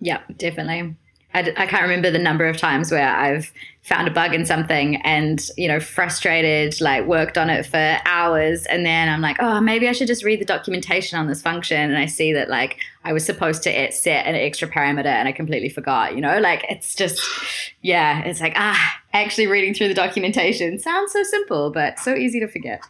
Yeah, 0.00 0.20
definitely. 0.36 0.96
I, 1.32 1.52
I 1.56 1.66
can't 1.66 1.82
remember 1.82 2.10
the 2.10 2.18
number 2.18 2.46
of 2.46 2.56
times 2.56 2.90
where 2.90 3.08
I've 3.08 3.52
found 3.82 4.08
a 4.08 4.10
bug 4.10 4.34
in 4.34 4.44
something 4.44 4.96
and, 4.96 5.40
you 5.56 5.68
know, 5.68 5.80
frustrated, 5.80 6.80
like 6.80 7.06
worked 7.06 7.38
on 7.38 7.48
it 7.48 7.64
for 7.66 7.98
hours. 8.04 8.66
And 8.66 8.84
then 8.84 9.08
I'm 9.08 9.20
like, 9.20 9.36
oh, 9.40 9.60
maybe 9.60 9.88
I 9.88 9.92
should 9.92 10.08
just 10.08 10.24
read 10.24 10.40
the 10.40 10.44
documentation 10.44 11.18
on 11.18 11.28
this 11.28 11.40
function. 11.40 11.78
And 11.78 11.96
I 11.96 12.06
see 12.06 12.32
that, 12.32 12.48
like, 12.48 12.78
I 13.04 13.12
was 13.12 13.24
supposed 13.24 13.62
to 13.62 13.92
set 13.92 14.26
an 14.26 14.34
extra 14.34 14.68
parameter 14.68 15.06
and 15.06 15.28
I 15.28 15.32
completely 15.32 15.68
forgot, 15.68 16.14
you 16.14 16.20
know? 16.20 16.38
Like, 16.40 16.64
it's 16.68 16.94
just, 16.94 17.20
yeah, 17.80 18.20
it's 18.20 18.40
like, 18.40 18.54
ah, 18.56 19.00
actually 19.12 19.46
reading 19.46 19.72
through 19.72 19.88
the 19.88 19.94
documentation 19.94 20.78
sounds 20.78 21.12
so 21.12 21.22
simple, 21.22 21.70
but 21.70 21.98
so 21.98 22.14
easy 22.14 22.40
to 22.40 22.48
forget. 22.48 22.82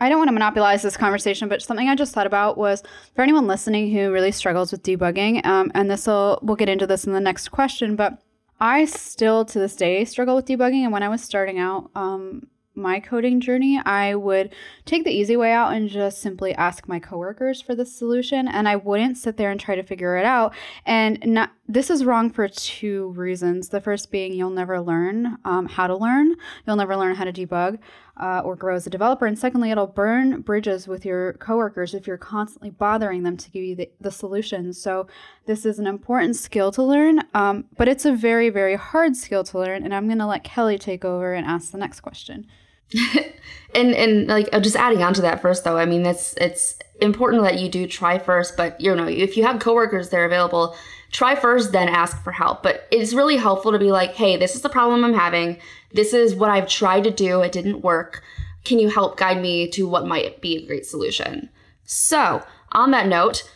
I 0.00 0.08
don't 0.08 0.18
want 0.18 0.28
to 0.28 0.32
monopolize 0.32 0.82
this 0.82 0.96
conversation, 0.96 1.48
but 1.48 1.62
something 1.62 1.88
I 1.88 1.94
just 1.94 2.14
thought 2.14 2.26
about 2.26 2.56
was 2.56 2.82
for 3.14 3.22
anyone 3.22 3.46
listening 3.46 3.90
who 3.90 4.12
really 4.12 4.32
struggles 4.32 4.70
with 4.70 4.82
debugging, 4.82 5.44
um, 5.44 5.72
and 5.74 5.90
this 5.90 6.06
will 6.06 6.38
we'll 6.42 6.56
get 6.56 6.68
into 6.68 6.86
this 6.86 7.04
in 7.04 7.12
the 7.12 7.20
next 7.20 7.48
question, 7.48 7.96
but 7.96 8.22
I 8.60 8.84
still 8.86 9.44
to 9.46 9.58
this 9.58 9.76
day 9.76 10.04
struggle 10.04 10.36
with 10.36 10.46
debugging. 10.46 10.82
And 10.82 10.92
when 10.92 11.02
I 11.02 11.08
was 11.08 11.22
starting 11.22 11.58
out, 11.58 11.90
um, 11.94 12.48
my 12.78 13.00
coding 13.00 13.40
journey, 13.40 13.80
I 13.84 14.14
would 14.14 14.54
take 14.84 15.04
the 15.04 15.10
easy 15.10 15.36
way 15.36 15.52
out 15.52 15.72
and 15.72 15.88
just 15.88 16.22
simply 16.22 16.54
ask 16.54 16.88
my 16.88 16.98
coworkers 16.98 17.60
for 17.60 17.74
the 17.74 17.84
solution 17.84 18.48
and 18.48 18.68
I 18.68 18.76
wouldn't 18.76 19.18
sit 19.18 19.36
there 19.36 19.50
and 19.50 19.60
try 19.60 19.74
to 19.74 19.82
figure 19.82 20.16
it 20.16 20.24
out. 20.24 20.54
And 20.86 21.18
not, 21.26 21.50
this 21.68 21.90
is 21.90 22.04
wrong 22.04 22.30
for 22.30 22.48
two 22.48 23.08
reasons. 23.10 23.68
The 23.68 23.80
first 23.80 24.10
being 24.10 24.32
you'll 24.32 24.48
never 24.48 24.80
learn 24.80 25.36
um, 25.44 25.66
how 25.66 25.86
to 25.86 25.94
learn, 25.94 26.34
you'll 26.66 26.76
never 26.76 26.96
learn 26.96 27.14
how 27.14 27.24
to 27.24 27.32
debug. 27.32 27.78
Uh, 28.20 28.42
or 28.44 28.56
grow 28.56 28.74
as 28.74 28.84
a 28.84 28.90
developer. 28.90 29.26
And 29.26 29.38
secondly, 29.38 29.70
it'll 29.70 29.86
burn 29.86 30.40
bridges 30.40 30.88
with 30.88 31.04
your 31.04 31.34
coworkers 31.34 31.94
if 31.94 32.08
you're 32.08 32.18
constantly 32.18 32.68
bothering 32.68 33.22
them 33.22 33.36
to 33.36 33.48
give 33.48 33.62
you 33.62 33.76
the, 33.76 33.88
the 34.00 34.10
solutions. 34.10 34.76
So, 34.82 35.06
this 35.46 35.64
is 35.64 35.78
an 35.78 35.86
important 35.86 36.34
skill 36.34 36.72
to 36.72 36.82
learn, 36.82 37.20
um, 37.32 37.66
but 37.76 37.86
it's 37.86 38.04
a 38.04 38.12
very, 38.12 38.50
very 38.50 38.74
hard 38.74 39.14
skill 39.14 39.44
to 39.44 39.58
learn. 39.60 39.84
And 39.84 39.94
I'm 39.94 40.06
going 40.08 40.18
to 40.18 40.26
let 40.26 40.42
Kelly 40.42 40.78
take 40.78 41.04
over 41.04 41.32
and 41.32 41.46
ask 41.46 41.70
the 41.70 41.78
next 41.78 42.00
question. 42.00 42.48
and 43.74 43.94
and 43.94 44.26
like 44.26 44.48
uh, 44.52 44.58
just 44.58 44.74
adding 44.74 45.02
on 45.02 45.12
to 45.12 45.20
that 45.20 45.42
first 45.42 45.62
though 45.62 45.76
i 45.76 45.84
mean 45.84 46.06
it's 46.06 46.34
it's 46.38 46.78
important 47.02 47.42
that 47.42 47.58
you 47.58 47.68
do 47.68 47.86
try 47.86 48.18
first 48.18 48.56
but 48.56 48.80
you 48.80 48.94
know 48.94 49.06
if 49.06 49.36
you 49.36 49.44
have 49.44 49.60
coworkers 49.60 50.08
that 50.08 50.16
are 50.16 50.24
available 50.24 50.74
try 51.10 51.34
first 51.34 51.72
then 51.72 51.88
ask 51.88 52.22
for 52.22 52.32
help. 52.32 52.62
But 52.62 52.86
it's 52.90 53.14
really 53.14 53.36
helpful 53.36 53.72
to 53.72 53.78
be 53.78 53.92
like 53.92 54.14
hey 54.14 54.36
this 54.36 54.54
is 54.54 54.62
the 54.62 54.68
problem 54.68 55.04
i'm 55.04 55.14
having. 55.14 55.58
This 55.92 56.12
is 56.12 56.34
what 56.34 56.50
i've 56.50 56.68
tried 56.68 57.04
to 57.04 57.10
do. 57.10 57.42
It 57.42 57.52
didn't 57.52 57.82
work. 57.82 58.22
Can 58.64 58.78
you 58.78 58.88
help 58.88 59.16
guide 59.16 59.40
me 59.40 59.68
to 59.70 59.88
what 59.88 60.06
might 60.06 60.40
be 60.40 60.56
a 60.56 60.66
great 60.66 60.86
solution? 60.86 61.48
So 61.84 62.42
on 62.72 62.90
that 62.90 63.06
note 63.06 63.50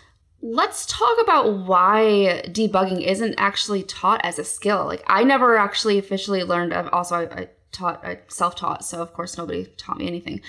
let's 0.44 0.87
talk 0.87 1.21
about 1.23 1.52
why 1.52 2.42
debugging 2.47 3.00
isn't 3.00 3.35
actually 3.38 3.85
taught 3.85 4.21
as 4.25 4.38
a 4.38 4.44
skill. 4.44 4.87
Like 4.87 5.04
i 5.06 5.23
never 5.23 5.56
actually 5.56 5.99
officially 5.99 6.42
learned 6.42 6.73
also 6.73 7.16
I, 7.16 7.42
I 7.42 7.49
taught 7.72 8.04
I 8.04 8.18
self-taught 8.28 8.84
so 8.84 9.02
of 9.02 9.12
course 9.12 9.36
nobody 9.36 9.66
taught 9.76 9.98
me 9.98 10.06
anything 10.06 10.40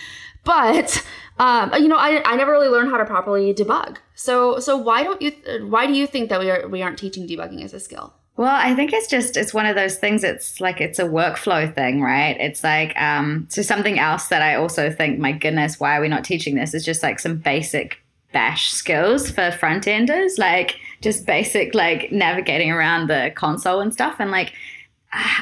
but 0.44 1.04
um, 1.40 1.74
you 1.74 1.88
know 1.88 1.98
I, 1.98 2.22
I 2.26 2.36
never 2.36 2.52
really 2.52 2.68
learned 2.68 2.92
how 2.92 2.98
to 2.98 3.06
properly 3.06 3.54
debug 3.54 3.98
so 4.14 4.60
so 4.60 4.78
why 4.78 5.04
don't 5.04 5.22
you 5.22 5.32
why 5.68 5.88
do 5.88 5.94
you 5.94 6.06
think 6.06 6.30
that 6.30 6.40
we 6.40 6.52
are 6.52 6.68
we 6.68 6.82
aren't 6.82 7.00
teaching 7.00 7.28
debugging 7.28 7.64
as 7.64 7.74
a 7.74 7.80
skill 7.80 8.14
well, 8.36 8.56
I 8.56 8.74
think 8.74 8.94
it's 8.94 9.08
just 9.08 9.38
it's 9.38 9.54
one 9.54 9.68
of 9.68 9.76
those 9.76 9.98
things. 9.98 10.24
It's 10.24 10.60
like 10.60 10.82
it's 10.82 10.98
a 10.98 11.04
workflow 11.04 11.72
thing, 11.74 12.02
right? 12.02 12.36
It's 12.40 12.64
like 12.64 13.00
um, 13.00 13.46
so 13.48 13.62
something 13.62 14.00
else 14.00 14.30
that 14.30 14.42
I 14.42 14.56
also 14.56 14.90
think, 14.90 15.20
my 15.20 15.34
goodness, 15.34 15.80
why 15.80 15.96
are 15.96 16.02
we 16.02 16.08
not 16.08 16.24
teaching 16.24 16.56
this? 16.56 16.74
Is 16.74 16.84
just 16.84 17.04
like 17.04 17.20
some 17.20 17.38
basic 17.38 18.04
bash 18.32 18.72
skills 18.72 19.30
for 19.30 19.52
front 19.52 19.88
enders. 19.88 20.38
Like 20.38 20.78
just 21.02 21.26
basic 21.26 21.76
like 21.76 22.12
navigating 22.12 22.72
around 22.72 23.08
the 23.08 23.32
console 23.36 23.80
and 23.80 23.94
stuff. 23.94 24.16
And 24.20 24.32
like, 24.32 24.54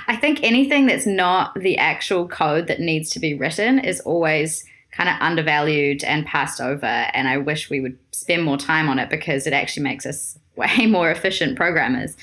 I 0.08 0.18
think 0.20 0.44
anything 0.44 0.86
that's 0.86 1.06
not 1.06 1.54
the 1.56 1.78
actual 1.78 2.28
code 2.28 2.68
that 2.68 2.80
needs 2.80 3.10
to 3.12 3.20
be 3.20 3.34
written 3.34 3.80
is 3.80 4.02
always 4.02 4.66
kind 4.92 5.10
of 5.10 5.16
undervalued 5.22 6.04
and 6.04 6.26
passed 6.26 6.60
over. 6.60 6.86
And 6.86 7.28
I 7.28 7.38
wish 7.38 7.70
we 7.70 7.80
would 7.80 7.98
spend 8.12 8.44
more 8.44 8.58
time 8.58 8.90
on 8.90 9.00
it 9.00 9.10
because 9.10 9.48
it 9.48 9.54
actually 9.54 9.84
makes 9.84 10.06
us 10.06 10.38
way 10.56 10.86
more 10.86 11.10
efficient 11.10 11.56
programmers. 11.56 12.18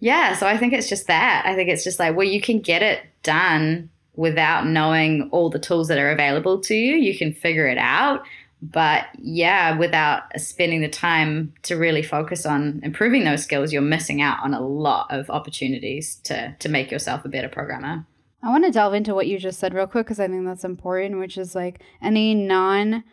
Yeah, 0.00 0.34
so 0.34 0.46
I 0.46 0.56
think 0.56 0.72
it's 0.72 0.88
just 0.88 1.06
that. 1.06 1.44
I 1.46 1.54
think 1.54 1.68
it's 1.70 1.84
just 1.84 1.98
like, 1.98 2.16
well, 2.16 2.26
you 2.26 2.40
can 2.40 2.60
get 2.60 2.82
it 2.82 3.00
done 3.22 3.90
without 4.16 4.66
knowing 4.66 5.28
all 5.32 5.50
the 5.50 5.58
tools 5.58 5.88
that 5.88 5.98
are 5.98 6.10
available 6.10 6.60
to 6.60 6.74
you. 6.74 6.96
You 6.96 7.16
can 7.16 7.32
figure 7.32 7.66
it 7.66 7.78
out. 7.78 8.22
But 8.72 9.08
yeah, 9.18 9.76
without 9.76 10.22
spending 10.40 10.80
the 10.80 10.88
time 10.88 11.52
to 11.64 11.76
really 11.76 12.02
focus 12.02 12.46
on 12.46 12.80
improving 12.82 13.24
those 13.24 13.42
skills, 13.42 13.74
you're 13.74 13.82
missing 13.82 14.22
out 14.22 14.38
on 14.42 14.54
a 14.54 14.66
lot 14.66 15.06
of 15.10 15.28
opportunities 15.28 16.16
to, 16.24 16.56
to 16.58 16.68
make 16.70 16.90
yourself 16.90 17.26
a 17.26 17.28
better 17.28 17.48
programmer. 17.48 18.06
I 18.42 18.48
want 18.48 18.64
to 18.64 18.70
delve 18.70 18.94
into 18.94 19.14
what 19.14 19.26
you 19.26 19.38
just 19.38 19.58
said 19.58 19.74
real 19.74 19.86
quick 19.86 20.06
because 20.06 20.18
I 20.18 20.28
think 20.28 20.46
that's 20.46 20.64
important, 20.64 21.18
which 21.18 21.36
is 21.36 21.54
like 21.54 21.82
any 22.00 22.34
non 22.34 23.04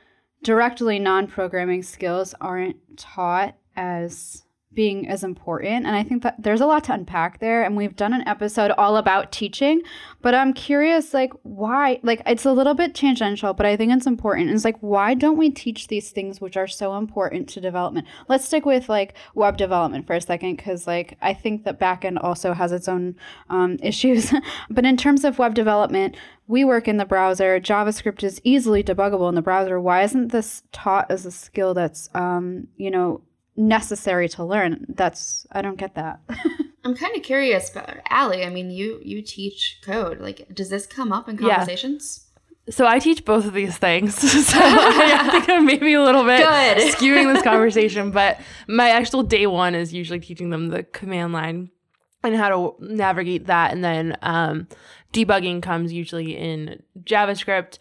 directly 0.42 1.00
non 1.00 1.28
programming 1.28 1.84
skills 1.84 2.34
aren't 2.40 2.78
taught 2.98 3.56
as 3.76 4.44
being 4.74 5.08
as 5.08 5.24
important. 5.24 5.86
And 5.86 5.96
I 5.96 6.04
think 6.04 6.24
that 6.24 6.42
there's 6.42 6.62
a 6.62 6.66
lot 6.66 6.86
to 6.86 6.94
unpack 6.94 7.40
there. 7.40 7.64
And 7.64 7.76
we've 7.76 7.96
done 7.96 8.14
an 8.14 8.28
episode 8.28 8.72
all 8.72 8.98
about 8.98 9.32
teaching, 9.32 9.82
but 10.22 10.34
I'm 10.34 10.54
curious, 10.54 11.14
like, 11.14 11.34
why? 11.44 12.00
Like, 12.04 12.22
it's 12.26 12.46
a 12.46 12.54
little 12.54 12.74
bit 12.74 12.96
tangential, 12.96 13.54
but 13.54 13.66
I 13.66 13.76
think 13.76 13.92
it's 13.92 14.08
important. 14.08 14.50
It's 14.50 14.64
like, 14.64 14.78
why 14.80 15.14
don't 15.14 15.38
we 15.38 15.50
teach 15.50 15.88
these 15.88 16.12
things 16.12 16.40
which 16.40 16.56
are 16.56 16.68
so 16.68 16.96
important 16.96 17.50
to 17.50 17.62
development? 17.62 18.08
Let's 18.30 18.46
stick 18.46 18.66
with 18.66 18.88
like 18.88 19.16
web 19.36 19.58
development 19.58 20.08
for 20.08 20.14
a 20.14 20.22
second, 20.22 20.56
because 20.56 20.88
like 20.88 21.18
I 21.22 21.34
think 21.34 21.66
that 21.66 21.80
backend 21.80 22.24
also 22.24 22.54
has 22.54 22.72
its 22.72 22.88
own 22.88 23.16
um, 23.50 23.78
issues. 23.84 24.34
but 24.70 24.86
in 24.86 24.96
terms 24.98 25.26
of 25.26 25.40
web 25.40 25.54
development, 25.54 26.16
we 26.48 26.64
work 26.64 26.88
in 26.88 26.98
the 26.98 27.06
browser. 27.06 27.60
JavaScript 27.60 28.24
is 28.24 28.42
easily 28.44 28.84
debuggable 28.84 29.30
in 29.30 29.36
the 29.36 29.42
browser. 29.42 29.80
Why 29.80 30.04
isn't 30.04 30.32
this 30.32 30.64
taught 30.72 31.10
as 31.10 31.26
a 31.26 31.32
skill 31.32 31.74
that's, 31.74 32.10
um, 32.14 32.68
you 32.78 32.92
know, 32.92 33.22
necessary 33.56 34.30
to 34.30 34.44
learn. 34.44 34.86
That's 34.90 35.46
I 35.52 35.62
don't 35.62 35.78
get 35.78 35.96
that. 35.96 36.20
I'm 36.84 36.96
kind 36.96 37.16
of 37.16 37.24
curious 37.24 37.70
about 37.70 37.98
Ali. 38.10 38.44
I 38.44 38.50
mean, 38.50 38.72
you 38.72 39.00
you 39.04 39.22
teach 39.22 39.80
code. 39.84 40.20
Like, 40.20 40.48
does 40.54 40.70
this 40.70 40.88
come 40.88 41.12
up 41.12 41.30
in 41.30 41.38
conversations? 41.38 42.26
Yeah. 42.26 42.28
So 42.70 42.86
I 42.86 43.00
teach 43.00 43.26
both 43.26 43.46
of 43.46 43.54
these 43.54 43.78
things. 43.78 44.16
so 44.48 44.60
I 44.62 45.30
think 45.32 45.50
I'm 45.50 45.66
maybe 45.66 45.94
a 45.94 46.04
little 46.04 46.24
bit 46.24 46.40
Good. 46.40 46.94
skewing 46.94 47.34
this 47.34 47.44
conversation, 47.44 48.12
but 48.12 48.40
my 48.68 48.90
actual 48.90 49.24
day 49.24 49.48
one 49.48 49.76
is 49.76 49.94
usually 49.94 50.20
teaching 50.20 50.50
them 50.50 50.70
the 50.70 50.84
command 50.84 51.34
line 51.34 51.70
and 52.24 52.36
how 52.36 52.50
to 52.50 52.76
navigate 52.80 53.48
that, 53.48 53.72
and 53.72 53.84
then 53.84 54.16
um, 54.22 54.68
debugging 55.12 55.62
comes 55.62 55.92
usually 55.92 56.38
in 56.38 56.82
JavaScript. 57.04 57.80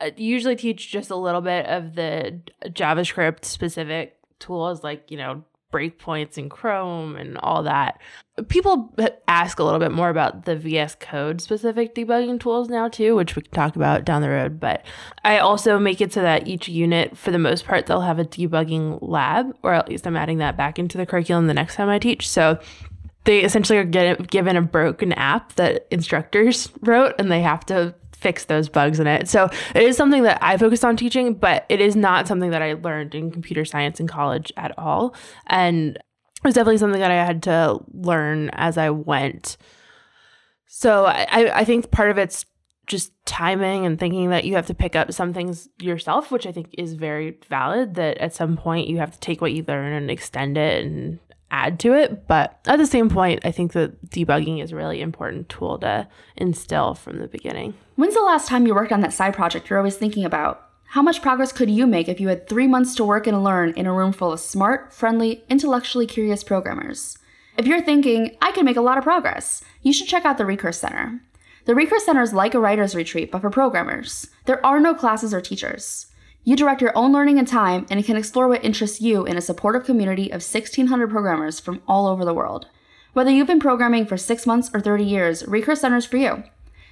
I 0.00 0.14
usually 0.16 0.56
teach 0.56 0.90
just 0.90 1.10
a 1.10 1.16
little 1.16 1.40
bit 1.40 1.66
of 1.66 1.94
the 1.94 2.40
JavaScript 2.66 3.44
specific 3.44 4.16
tools 4.40 4.82
like, 4.82 5.10
you 5.10 5.16
know, 5.16 5.44
breakpoints 5.72 6.36
in 6.36 6.48
Chrome 6.48 7.16
and 7.16 7.38
all 7.38 7.62
that. 7.62 8.00
People 8.48 8.94
ask 9.28 9.58
a 9.58 9.64
little 9.64 9.78
bit 9.78 9.92
more 9.92 10.08
about 10.08 10.44
the 10.44 10.56
VS 10.56 10.96
Code 10.96 11.40
specific 11.40 11.94
debugging 11.94 12.40
tools 12.40 12.68
now 12.68 12.88
too, 12.88 13.14
which 13.14 13.36
we 13.36 13.42
can 13.42 13.52
talk 13.52 13.76
about 13.76 14.04
down 14.04 14.22
the 14.22 14.30
road. 14.30 14.58
But 14.58 14.84
I 15.24 15.38
also 15.38 15.78
make 15.78 16.00
it 16.00 16.12
so 16.12 16.22
that 16.22 16.48
each 16.48 16.68
unit, 16.68 17.16
for 17.16 17.30
the 17.30 17.38
most 17.38 17.66
part, 17.66 17.86
they'll 17.86 18.00
have 18.00 18.18
a 18.18 18.24
debugging 18.24 18.98
lab, 19.00 19.56
or 19.62 19.74
at 19.74 19.88
least 19.88 20.06
I'm 20.06 20.16
adding 20.16 20.38
that 20.38 20.56
back 20.56 20.78
into 20.78 20.98
the 20.98 21.06
curriculum 21.06 21.46
the 21.46 21.54
next 21.54 21.76
time 21.76 21.88
I 21.88 21.98
teach. 21.98 22.28
So 22.28 22.58
they 23.24 23.40
essentially 23.40 23.78
are 23.78 23.84
get, 23.84 24.30
given 24.30 24.56
a 24.56 24.62
broken 24.62 25.12
app 25.12 25.54
that 25.54 25.86
instructors 25.90 26.70
wrote, 26.80 27.14
and 27.18 27.30
they 27.30 27.42
have 27.42 27.64
to 27.66 27.94
fix 28.20 28.44
those 28.44 28.68
bugs 28.68 29.00
in 29.00 29.06
it. 29.06 29.28
So 29.28 29.48
it 29.74 29.82
is 29.82 29.96
something 29.96 30.22
that 30.24 30.38
I 30.42 30.56
focused 30.56 30.84
on 30.84 30.96
teaching, 30.96 31.34
but 31.34 31.64
it 31.68 31.80
is 31.80 31.96
not 31.96 32.28
something 32.28 32.50
that 32.50 32.62
I 32.62 32.74
learned 32.74 33.14
in 33.14 33.30
computer 33.30 33.64
science 33.64 33.98
in 33.98 34.06
college 34.06 34.52
at 34.56 34.78
all. 34.78 35.14
And 35.46 35.96
it 35.96 36.44
was 36.44 36.54
definitely 36.54 36.78
something 36.78 37.00
that 37.00 37.10
I 37.10 37.24
had 37.24 37.42
to 37.44 37.80
learn 37.92 38.50
as 38.52 38.78
I 38.78 38.90
went. 38.90 39.56
So 40.66 41.06
I, 41.06 41.60
I 41.60 41.64
think 41.64 41.90
part 41.90 42.10
of 42.10 42.18
it's 42.18 42.44
just 42.86 43.12
timing 43.24 43.86
and 43.86 43.98
thinking 43.98 44.30
that 44.30 44.44
you 44.44 44.54
have 44.54 44.66
to 44.66 44.74
pick 44.74 44.96
up 44.96 45.12
some 45.12 45.32
things 45.32 45.68
yourself, 45.78 46.30
which 46.30 46.46
I 46.46 46.52
think 46.52 46.74
is 46.76 46.94
very 46.94 47.38
valid. 47.48 47.94
That 47.94 48.18
at 48.18 48.34
some 48.34 48.56
point 48.56 48.88
you 48.88 48.98
have 48.98 49.12
to 49.12 49.20
take 49.20 49.40
what 49.40 49.52
you 49.52 49.64
learn 49.66 49.92
and 49.92 50.10
extend 50.10 50.58
it 50.58 50.84
and 50.84 51.18
add 51.50 51.78
to 51.80 51.94
it. 51.94 52.26
But 52.26 52.58
at 52.66 52.76
the 52.76 52.86
same 52.86 53.08
point, 53.08 53.44
I 53.44 53.50
think 53.50 53.72
that 53.72 54.10
debugging 54.10 54.62
is 54.62 54.72
a 54.72 54.76
really 54.76 55.00
important 55.00 55.48
tool 55.48 55.78
to 55.78 56.08
instill 56.36 56.94
from 56.94 57.18
the 57.18 57.28
beginning. 57.28 57.74
When's 57.96 58.14
the 58.14 58.22
last 58.22 58.48
time 58.48 58.66
you 58.66 58.74
worked 58.74 58.92
on 58.92 59.00
that 59.00 59.12
side 59.12 59.34
project 59.34 59.68
you're 59.68 59.78
always 59.78 59.96
thinking 59.96 60.24
about? 60.24 60.66
How 60.90 61.02
much 61.02 61.22
progress 61.22 61.52
could 61.52 61.70
you 61.70 61.86
make 61.86 62.08
if 62.08 62.20
you 62.20 62.28
had 62.28 62.48
three 62.48 62.66
months 62.66 62.96
to 62.96 63.04
work 63.04 63.26
and 63.26 63.44
learn 63.44 63.72
in 63.74 63.86
a 63.86 63.92
room 63.92 64.12
full 64.12 64.32
of 64.32 64.40
smart, 64.40 64.92
friendly, 64.92 65.44
intellectually 65.48 66.06
curious 66.06 66.42
programmers? 66.42 67.16
If 67.56 67.66
you're 67.66 67.82
thinking, 67.82 68.36
I 68.42 68.50
can 68.52 68.64
make 68.64 68.76
a 68.76 68.80
lot 68.80 68.98
of 68.98 69.04
progress, 69.04 69.62
you 69.82 69.92
should 69.92 70.08
check 70.08 70.24
out 70.24 70.38
the 70.38 70.46
Recurse 70.46 70.78
Center. 70.78 71.20
The 71.66 71.74
Recurse 71.74 72.04
Center 72.04 72.22
is 72.22 72.32
like 72.32 72.54
a 72.54 72.58
writer's 72.58 72.96
retreat, 72.96 73.30
but 73.30 73.40
for 73.40 73.50
programmers. 73.50 74.28
There 74.46 74.64
are 74.66 74.80
no 74.80 74.94
classes 74.94 75.32
or 75.32 75.40
teachers. 75.40 76.06
You 76.42 76.56
direct 76.56 76.80
your 76.80 76.96
own 76.96 77.12
learning 77.12 77.38
and 77.38 77.46
time 77.46 77.86
and 77.90 78.02
can 78.04 78.16
explore 78.16 78.48
what 78.48 78.64
interests 78.64 79.00
you 79.00 79.26
in 79.26 79.36
a 79.36 79.42
supportive 79.42 79.84
community 79.84 80.30
of 80.30 80.42
1,600 80.42 81.10
programmers 81.10 81.60
from 81.60 81.82
all 81.86 82.06
over 82.06 82.24
the 82.24 82.32
world. 82.32 82.66
Whether 83.12 83.30
you've 83.30 83.46
been 83.46 83.60
programming 83.60 84.06
for 84.06 84.16
six 84.16 84.46
months 84.46 84.70
or 84.72 84.80
30 84.80 85.04
years, 85.04 85.46
Recurse 85.46 85.82
Center 85.82 85.98
is 85.98 86.06
for 86.06 86.16
you. 86.16 86.44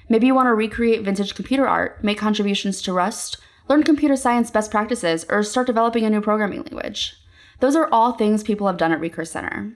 Maybe 0.09 0.27
you 0.27 0.35
want 0.35 0.49
to 0.49 0.55
recreate 0.55 1.03
vintage 1.03 1.35
computer 1.35 1.67
art, 1.67 2.03
make 2.05 2.19
contributions 2.19 2.83
to 2.83 2.93
Rust, 2.93 3.39
learn 3.69 3.85
computer 3.85 4.17
science 4.17 4.51
best 4.51 4.71
practices, 4.71 5.25
or 5.31 5.43
start 5.43 5.67
developing 5.67 6.05
a 6.05 6.11
new 6.11 6.21
programming 6.21 6.63
language. 6.63 7.15
Those 7.61 7.75
are 7.77 7.89
all 7.91 8.13
things 8.13 8.43
people 8.43 8.67
have 8.67 8.77
done 8.77 8.93
at 8.93 9.01
Recurse 9.01 9.31
Center. 9.31 9.75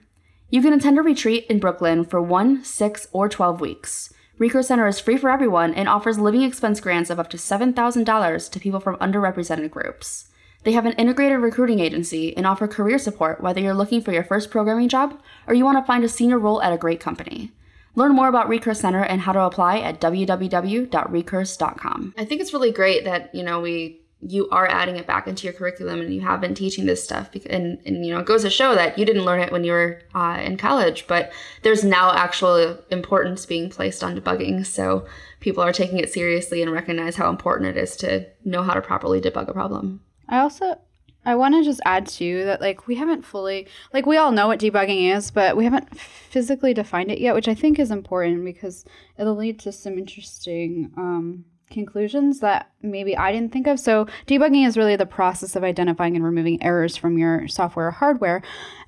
You 0.49 0.61
can 0.61 0.73
attend 0.73 0.99
a 0.99 1.01
retreat 1.01 1.47
in 1.49 1.59
Brooklyn 1.59 2.05
for 2.05 2.21
one, 2.21 2.63
six, 2.63 3.07
or 3.11 3.27
12 3.27 3.59
weeks. 3.59 4.13
Recurse 4.43 4.67
Center 4.67 4.87
is 4.87 4.99
free 4.99 5.15
for 5.15 5.29
everyone 5.29 5.73
and 5.73 5.87
offers 5.87 6.19
living 6.19 6.41
expense 6.41 6.81
grants 6.81 7.09
of 7.09 7.17
up 7.17 7.29
to 7.29 7.37
$7,000 7.37 8.51
to 8.51 8.59
people 8.59 8.81
from 8.81 8.97
underrepresented 8.97 9.71
groups. 9.71 10.27
They 10.63 10.73
have 10.73 10.85
an 10.85 10.91
integrated 10.97 11.39
recruiting 11.39 11.79
agency 11.79 12.35
and 12.35 12.45
offer 12.45 12.67
career 12.67 12.99
support 12.99 13.39
whether 13.39 13.61
you're 13.61 13.73
looking 13.73 14.01
for 14.01 14.11
your 14.11 14.25
first 14.25 14.51
programming 14.51 14.89
job 14.89 15.17
or 15.47 15.53
you 15.53 15.63
want 15.63 15.77
to 15.77 15.87
find 15.87 16.03
a 16.03 16.09
senior 16.09 16.37
role 16.37 16.61
at 16.61 16.73
a 16.73 16.77
great 16.77 16.99
company. 16.99 17.53
Learn 17.95 18.13
more 18.13 18.27
about 18.27 18.49
Recurse 18.49 18.81
Center 18.81 19.01
and 19.01 19.21
how 19.21 19.31
to 19.31 19.39
apply 19.39 19.79
at 19.79 20.01
www.recurse.com. 20.01 22.13
I 22.17 22.25
think 22.25 22.41
it's 22.41 22.51
really 22.51 22.73
great 22.73 23.05
that, 23.05 23.33
you 23.33 23.43
know, 23.43 23.61
we 23.61 24.01
you 24.25 24.49
are 24.49 24.67
adding 24.67 24.95
it 24.95 25.05
back 25.05 25.27
into 25.27 25.45
your 25.45 25.53
curriculum 25.53 26.01
and 26.01 26.13
you 26.13 26.21
have 26.21 26.39
been 26.39 26.55
teaching 26.55 26.85
this 26.85 27.03
stuff 27.03 27.29
and, 27.49 27.79
and 27.85 28.05
you 28.05 28.13
know 28.13 28.19
it 28.19 28.25
goes 28.25 28.43
to 28.43 28.49
show 28.49 28.75
that 28.75 28.97
you 28.97 29.05
didn't 29.05 29.25
learn 29.25 29.39
it 29.39 29.51
when 29.51 29.63
you 29.63 29.71
were 29.71 30.01
uh, 30.15 30.39
in 30.41 30.57
college 30.57 31.05
but 31.07 31.31
there's 31.61 31.83
now 31.83 32.13
actual 32.13 32.77
importance 32.89 33.45
being 33.45 33.69
placed 33.69 34.03
on 34.03 34.19
debugging. 34.19 34.65
So 34.65 35.05
people 35.39 35.63
are 35.63 35.73
taking 35.73 35.99
it 35.99 36.11
seriously 36.11 36.61
and 36.61 36.71
recognize 36.71 37.15
how 37.15 37.29
important 37.29 37.75
it 37.75 37.81
is 37.81 37.95
to 37.97 38.25
know 38.43 38.63
how 38.63 38.73
to 38.73 38.81
properly 38.81 39.21
debug 39.21 39.49
a 39.49 39.53
problem. 39.53 40.01
I 40.29 40.39
also 40.39 40.79
i 41.25 41.35
want 41.35 41.53
to 41.53 41.63
just 41.63 41.79
add 41.85 42.05
too 42.05 42.43
that 42.43 42.59
like 42.59 42.85
we 42.87 42.95
haven't 42.95 43.23
fully 43.23 43.65
like 43.93 44.05
we 44.05 44.17
all 44.17 44.31
know 44.31 44.47
what 44.47 44.59
debugging 44.59 45.15
is 45.15 45.31
but 45.31 45.55
we 45.55 45.63
haven't 45.63 45.97
physically 45.97 46.73
defined 46.73 47.09
it 47.09 47.19
yet 47.19 47.33
which 47.33 47.47
i 47.47 47.53
think 47.53 47.79
is 47.79 47.91
important 47.91 48.43
because 48.43 48.83
it'll 49.17 49.35
lead 49.35 49.57
to 49.57 49.71
some 49.71 49.97
interesting 49.97 50.91
um 50.97 51.45
conclusions 51.73 52.39
that 52.39 52.69
maybe 52.81 53.17
I 53.17 53.31
didn't 53.31 53.51
think 53.51 53.67
of. 53.67 53.79
So, 53.79 54.05
debugging 54.27 54.65
is 54.65 54.77
really 54.77 54.95
the 54.95 55.05
process 55.05 55.55
of 55.55 55.63
identifying 55.63 56.15
and 56.15 56.23
removing 56.23 56.61
errors 56.61 56.95
from 56.95 57.17
your 57.17 57.47
software 57.47 57.87
or 57.87 57.91
hardware. 57.91 58.41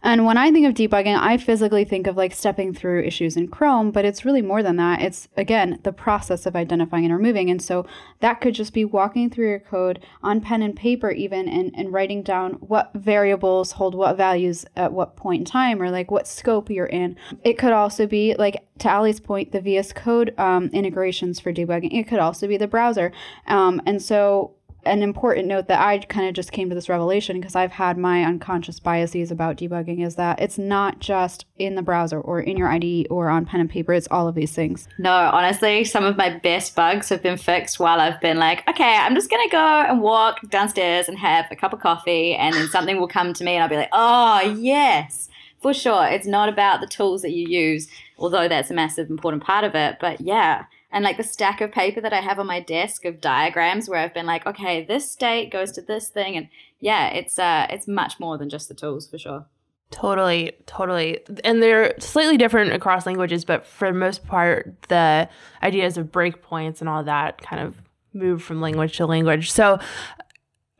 And 0.03 0.25
when 0.25 0.37
I 0.37 0.51
think 0.51 0.67
of 0.67 0.75
debugging, 0.75 1.17
I 1.19 1.37
physically 1.37 1.83
think 1.83 2.05
of 2.05 2.15
like 2.15 2.33
stepping 2.33 2.73
through 2.73 3.03
issues 3.03 3.35
in 3.35 3.47
Chrome, 3.47 3.91
but 3.91 4.05
it's 4.05 4.23
really 4.23 4.41
more 4.41 4.61
than 4.61 4.75
that. 4.75 5.01
It's 5.01 5.27
again 5.35 5.79
the 5.83 5.93
process 5.93 6.45
of 6.45 6.55
identifying 6.55 7.05
and 7.05 7.13
removing. 7.13 7.49
And 7.49 7.61
so, 7.61 7.85
that 8.19 8.41
could 8.41 8.53
just 8.53 8.73
be 8.73 8.85
walking 8.85 9.29
through 9.29 9.49
your 9.49 9.59
code 9.59 10.03
on 10.21 10.41
pen 10.41 10.61
and 10.61 10.75
paper, 10.75 11.11
even 11.11 11.49
and, 11.49 11.73
and 11.75 11.91
writing 11.91 12.21
down 12.21 12.53
what 12.53 12.91
variables 12.93 13.73
hold 13.73 13.95
what 13.95 14.17
values 14.17 14.65
at 14.75 14.93
what 14.93 15.15
point 15.15 15.41
in 15.41 15.45
time 15.45 15.81
or 15.81 15.89
like 15.89 16.11
what 16.11 16.27
scope 16.27 16.69
you're 16.69 16.85
in. 16.85 17.15
It 17.43 17.57
could 17.57 17.73
also 17.73 18.05
be 18.05 18.35
like 18.35 18.63
to 18.79 18.89
Ali's 18.91 19.19
point, 19.19 19.51
the 19.51 19.61
VS 19.61 19.93
Code 19.93 20.37
um, 20.37 20.69
integrations 20.73 21.39
for 21.39 21.53
debugging. 21.53 21.97
It 21.97 22.07
could 22.07 22.19
also 22.19 22.47
be 22.47 22.57
the 22.57 22.67
browser. 22.67 23.11
Um, 23.47 23.81
and 23.85 24.01
so, 24.01 24.55
an 24.85 25.01
important 25.01 25.47
note 25.47 25.67
that 25.67 25.81
I 25.81 25.97
kind 25.97 26.27
of 26.27 26.35
just 26.35 26.51
came 26.51 26.69
to 26.69 26.75
this 26.75 26.89
revelation 26.89 27.39
because 27.39 27.55
I've 27.55 27.71
had 27.71 27.97
my 27.97 28.23
unconscious 28.23 28.79
biases 28.79 29.31
about 29.31 29.57
debugging 29.57 30.05
is 30.05 30.15
that 30.15 30.39
it's 30.39 30.59
not 30.59 30.99
just 30.99 31.45
in 31.57 31.73
the 31.73 31.81
browser 31.81 32.21
or 32.21 32.39
in 32.39 32.55
your 32.55 32.67
IDE 32.67 33.07
or 33.09 33.29
on 33.29 33.45
pen 33.45 33.61
and 33.61 33.69
paper, 33.69 33.93
it's 33.93 34.07
all 34.11 34.27
of 34.27 34.35
these 34.35 34.51
things. 34.51 34.87
No, 34.99 35.11
honestly, 35.11 35.85
some 35.85 36.05
of 36.05 36.17
my 36.17 36.37
best 36.37 36.75
bugs 36.75 37.09
have 37.09 37.23
been 37.23 37.37
fixed 37.37 37.79
while 37.79 37.99
I've 37.99 38.21
been 38.21 38.37
like, 38.37 38.67
okay, 38.69 38.95
I'm 38.95 39.15
just 39.15 39.29
going 39.31 39.49
to 39.49 39.51
go 39.51 39.57
and 39.57 40.01
walk 40.01 40.47
downstairs 40.49 41.07
and 41.07 41.17
have 41.17 41.47
a 41.49 41.55
cup 41.55 41.73
of 41.73 41.79
coffee, 41.79 42.35
and 42.35 42.53
then 42.53 42.67
something 42.67 42.99
will 42.99 43.07
come 43.07 43.33
to 43.33 43.43
me, 43.43 43.55
and 43.55 43.63
I'll 43.63 43.69
be 43.69 43.77
like, 43.77 43.89
oh, 43.91 44.41
yes 44.59 45.29
for 45.61 45.73
sure, 45.73 46.05
it's 46.07 46.27
not 46.27 46.49
about 46.49 46.81
the 46.81 46.87
tools 46.87 47.21
that 47.21 47.31
you 47.31 47.47
use, 47.47 47.87
although 48.17 48.47
that's 48.47 48.71
a 48.71 48.73
massive 48.73 49.09
important 49.09 49.43
part 49.43 49.63
of 49.63 49.75
it. 49.75 49.97
But 49.99 50.21
yeah, 50.21 50.65
and 50.91 51.03
like 51.03 51.17
the 51.17 51.23
stack 51.23 51.61
of 51.61 51.71
paper 51.71 52.01
that 52.01 52.13
I 52.13 52.21
have 52.21 52.39
on 52.39 52.47
my 52.47 52.59
desk 52.59 53.05
of 53.05 53.21
diagrams 53.21 53.89
where 53.89 53.99
I've 53.99 54.13
been 54.13 54.25
like, 54.25 54.45
okay, 54.45 54.85
this 54.85 55.11
state 55.11 55.51
goes 55.51 55.71
to 55.73 55.81
this 55.81 56.09
thing, 56.09 56.37
and 56.37 56.47
yeah, 56.79 57.07
it's 57.07 57.39
uh, 57.39 57.67
it's 57.69 57.87
much 57.87 58.19
more 58.19 58.37
than 58.37 58.49
just 58.49 58.67
the 58.67 58.75
tools 58.75 59.07
for 59.07 59.17
sure. 59.17 59.45
Totally, 59.91 60.53
totally. 60.65 61.19
And 61.43 61.61
they're 61.61 61.93
slightly 61.99 62.37
different 62.37 62.73
across 62.73 63.05
languages, 63.05 63.45
but 63.45 63.65
for 63.65 63.91
the 63.91 63.97
most 63.97 64.25
part, 64.25 64.75
the 64.89 65.29
ideas 65.63 65.97
of 65.97 66.07
breakpoints 66.07 66.79
and 66.79 66.89
all 66.89 67.03
that 67.03 67.41
kind 67.41 67.61
of 67.61 67.81
move 68.13 68.41
from 68.41 68.61
language 68.61 68.97
to 68.97 69.05
language. 69.05 69.51
So 69.51 69.79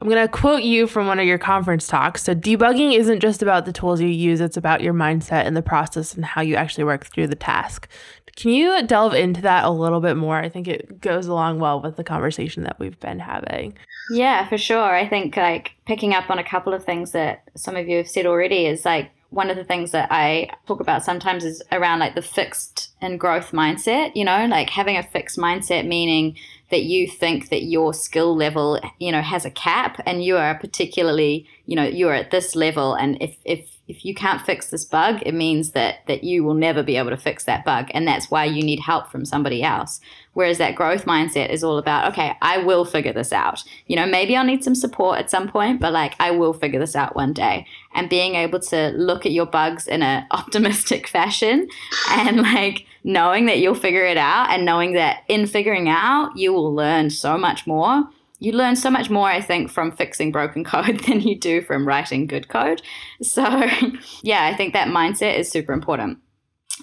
I'm 0.02 0.10
going 0.10 0.22
to 0.22 0.32
quote 0.32 0.64
you 0.64 0.88
from 0.88 1.08
one 1.08 1.20
of 1.20 1.26
your 1.26 1.38
conference 1.38 1.88
talks. 1.88 2.24
So, 2.24 2.36
debugging 2.36 2.98
isn't 2.98 3.22
just 3.22 3.42
about 3.42 3.66
the 3.66 3.72
tools 3.72 4.02
you 4.02 4.08
use, 4.08 4.42
it's 4.42 4.58
about 4.58 4.82
your 4.82 4.94
mindset 4.94 5.46
and 5.46 5.56
the 5.56 5.62
process 5.62 6.14
and 6.14 6.26
how 6.26 6.42
you 6.42 6.56
actually 6.56 6.84
work 6.84 7.06
through 7.06 7.28
the 7.28 7.36
task. 7.36 7.88
Can 8.36 8.52
you 8.52 8.86
delve 8.86 9.14
into 9.14 9.42
that 9.44 9.64
a 9.64 9.70
little 9.70 10.02
bit 10.02 10.18
more? 10.18 10.38
I 10.38 10.50
think 10.50 10.68
it 10.68 11.00
goes 11.00 11.28
along 11.28 11.60
well 11.60 11.82
with 11.82 11.96
the 11.96 12.04
conversation 12.04 12.64
that 12.64 12.78
we've 12.80 13.00
been 13.00 13.20
having. 13.20 13.78
Yeah, 14.12 14.48
for 14.48 14.58
sure. 14.58 14.94
I 14.94 15.08
think 15.08 15.38
like 15.38 15.72
picking 15.86 16.14
up 16.14 16.30
on 16.30 16.38
a 16.38 16.44
couple 16.44 16.74
of 16.74 16.84
things 16.84 17.12
that 17.14 17.44
some 17.56 17.78
of 17.78 17.88
you 17.88 17.98
have 17.98 18.10
said 18.10 18.26
already 18.26 18.66
is 18.66 18.84
like 18.84 19.12
one 19.30 19.50
of 19.50 19.56
the 19.56 19.64
things 19.64 19.92
that 19.92 20.10
I 20.12 20.50
talk 20.68 20.82
about 20.82 21.06
sometimes 21.06 21.46
is 21.46 21.64
around 21.72 22.00
like 22.00 22.16
the 22.16 22.22
fixed 22.22 22.85
and 23.02 23.20
growth 23.20 23.52
mindset, 23.52 24.16
you 24.16 24.24
know, 24.24 24.46
like 24.46 24.70
having 24.70 24.98
a 24.98 25.04
fixed 25.04 25.38
mindset, 25.38 25.86
meaning 25.86 26.36
that 26.72 26.84
you 26.84 27.08
think 27.08 27.50
that 27.50 27.64
your 27.64 27.94
skill 27.94 28.36
level, 28.36 28.80
you 29.00 29.12
know, 29.12 29.22
has 29.22 29.46
a 29.46 29.52
cap 29.52 30.02
and 30.06 30.24
you 30.24 30.38
are 30.38 30.56
particularly, 30.58 31.48
you 31.66 31.76
know, 31.76 31.84
you're 31.84 32.14
at 32.14 32.32
this 32.32 32.56
level. 32.56 32.94
And 32.94 33.22
if, 33.22 33.38
if 33.46 33.75
if 33.88 34.04
you 34.04 34.16
can't 34.16 34.42
fix 34.42 34.70
this 34.70 34.84
bug, 34.84 35.22
it 35.26 35.34
means 35.34 35.72
that 35.72 36.06
that 36.08 36.24
you 36.24 36.44
will 36.44 36.56
never 36.56 36.82
be 36.82 36.98
able 36.98 37.12
to 37.12 37.18
fix 37.18 37.44
that 37.44 37.64
bug, 37.64 37.88
and 37.92 38.08
that's 38.08 38.32
why 38.32 38.46
you 38.46 38.64
need 38.64 38.80
help 38.80 39.12
from 39.12 39.26
somebody 39.26 39.62
else. 39.62 40.00
Whereas 40.34 40.58
that 40.58 40.76
growth 40.76 41.06
mindset 41.06 41.50
is 41.50 41.64
all 41.64 41.78
about, 41.78 42.12
okay, 42.12 42.36
I 42.42 42.58
will 42.58 42.84
figure 42.84 43.14
this 43.14 43.32
out. 43.32 43.64
You 43.88 43.96
know, 43.96 44.06
maybe 44.06 44.36
I'll 44.36 44.44
need 44.44 44.64
some 44.64 44.76
support 44.76 45.20
at 45.20 45.30
some 45.30 45.48
point, 45.48 45.80
but 45.80 45.94
like 45.94 46.14
I 46.20 46.32
will 46.32 46.52
figure 46.52 46.80
this 46.80 46.96
out 46.96 47.16
one 47.16 47.32
day. 47.32 47.66
And 47.94 48.10
being 48.10 48.36
able 48.36 48.60
to 48.60 48.90
look 48.90 49.26
at 49.26 49.32
your 49.32 49.46
bugs 49.46 49.88
in 49.88 50.04
an 50.04 50.26
optimistic 50.32 51.08
fashion 51.08 51.70
and 52.10 52.42
like 52.42 52.86
knowing 53.04 53.46
that 53.46 53.60
you'll 53.60 53.76
figure 53.76 54.06
it 54.06 54.18
out 54.18 54.50
and 54.50 54.66
knowing 54.66 54.94
that 54.94 55.24
in 55.28 55.46
figuring 55.46 55.88
out 55.88 56.36
you 56.36 56.52
will 56.52 56.74
learn 56.74 57.12
so 57.12 57.38
much 57.38 57.66
more 57.68 58.04
you 58.40 58.52
learn 58.52 58.76
so 58.76 58.90
much 58.90 59.10
more, 59.10 59.28
I 59.28 59.42
think, 59.42 59.72
from 59.72 59.92
fixing 59.92 60.32
broken 60.32 60.64
code 60.74 61.02
than 61.02 61.22
you 61.22 61.38
do 61.38 61.62
from 61.62 61.88
writing 61.88 62.28
good 62.28 62.48
code. 62.48 62.82
So, 63.22 63.44
yeah, 64.22 64.46
I 64.46 64.56
think 64.56 64.74
that 64.74 64.90
mindset 64.90 65.38
is 65.38 65.50
super 65.50 65.74
important. 65.74 66.20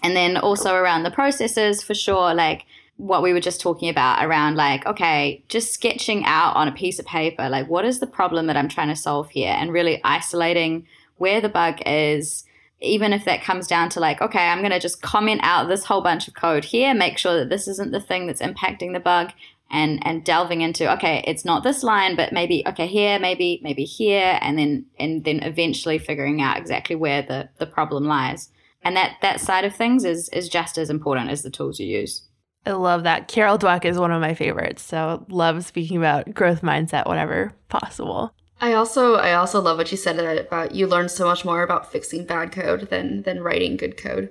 And 0.03 0.17
then 0.17 0.37
also 0.37 0.75
around 0.75 1.03
the 1.03 1.11
processes, 1.11 1.83
for 1.83 1.95
sure, 1.95 2.35
like 2.35 2.65
what 2.97 3.23
we 3.23 3.33
were 3.33 3.41
just 3.41 3.61
talking 3.61 3.89
about 3.89 4.25
around 4.25 4.57
like, 4.57 4.87
okay, 4.87 5.45
just 5.49 5.73
sketching 5.73 6.25
out 6.25 6.57
on 6.57 6.69
a 6.69 6.73
piece 6.73 6.99
of 6.99 7.07
paper, 7.07 7.49
like, 7.49 7.69
what 7.69 7.85
is 7.85 8.01
the 8.01 8.07
problem 8.07 8.47
that 8.47 8.57
I'm 8.57 8.69
trying 8.69 8.89
to 8.89 8.97
solve 8.97 9.31
here? 9.31 9.55
And 9.57 9.73
really 9.73 10.01
isolating 10.05 10.87
where 11.17 11.41
the 11.41 11.49
bug 11.49 11.81
is 11.87 12.45
even 12.83 13.13
if 13.13 13.25
that 13.25 13.43
comes 13.43 13.67
down 13.67 13.89
to 13.91 14.01
like, 14.01 14.21
okay, 14.21 14.49
I'm 14.49 14.59
going 14.59 14.73
to 14.73 14.81
just 14.81 15.03
comment 15.03 15.41
out 15.45 15.69
this 15.69 15.85
whole 15.85 16.01
bunch 16.01 16.29
of 16.29 16.35
code 16.35 16.65
here, 16.65 16.93
make 16.95 17.17
sure 17.17 17.39
that 17.39 17.49
this 17.49 17.69
isn't 17.69 17.93
the 17.93 18.01
thing 18.01 18.27
that's 18.27 18.43
impacting 18.43 18.93
the 18.93 19.01
bug, 19.01 19.31
and 19.73 20.07
and 20.07 20.23
delving 20.25 20.61
into 20.61 20.91
okay 20.93 21.25
it's 21.27 21.45
not 21.45 21.65
this 21.65 21.83
line 21.83 22.15
but 22.15 22.33
maybe 22.33 22.63
okay 22.67 22.87
here 22.87 23.19
maybe 23.19 23.59
maybe 23.65 23.85
here 23.85 24.39
and 24.43 24.59
then 24.59 24.85
and 24.99 25.25
then 25.25 25.43
eventually 25.43 25.99
figuring 25.99 26.41
out 26.41 26.59
exactly 26.59 26.95
where 26.95 27.23
the 27.23 27.49
the 27.59 27.67
problem 27.67 28.05
lies. 28.05 28.51
And 28.85 28.97
that 28.97 29.17
that 29.23 29.41
side 29.41 29.65
of 29.65 29.75
things 29.75 30.05
is 30.05 30.29
is 30.29 30.49
just 30.49 30.77
as 30.77 30.91
important 30.91 31.31
as 31.31 31.43
the 31.43 31.51
tools 31.51 31.81
you 31.81 31.87
use. 31.87 32.29
I 32.65 32.73
love 32.73 33.03
that. 33.03 33.27
Carol 33.27 33.59
dweck 33.59 33.85
is 33.85 33.99
one 33.99 34.13
of 34.13 34.21
my 34.21 34.35
favorites 34.35 34.83
so 34.83 35.25
love 35.29 35.65
speaking 35.65 35.97
about 35.97 36.35
growth 36.35 36.61
mindset 36.63 37.09
whenever 37.09 37.55
possible. 37.69 38.35
I 38.61 38.75
also 38.75 39.15
I 39.15 39.33
also 39.33 39.61
love 39.61 39.79
what 39.79 39.91
you 39.91 39.97
said 39.97 40.19
about 40.19 40.75
you 40.75 40.87
learn 40.87 41.09
so 41.09 41.25
much 41.25 41.45
more 41.45 41.63
about 41.63 41.91
fixing 41.91 42.27
bad 42.27 42.53
code 42.53 42.91
than 42.91 43.23
than 43.23 43.43
writing 43.43 43.77
good 43.77 43.97
code 43.97 44.31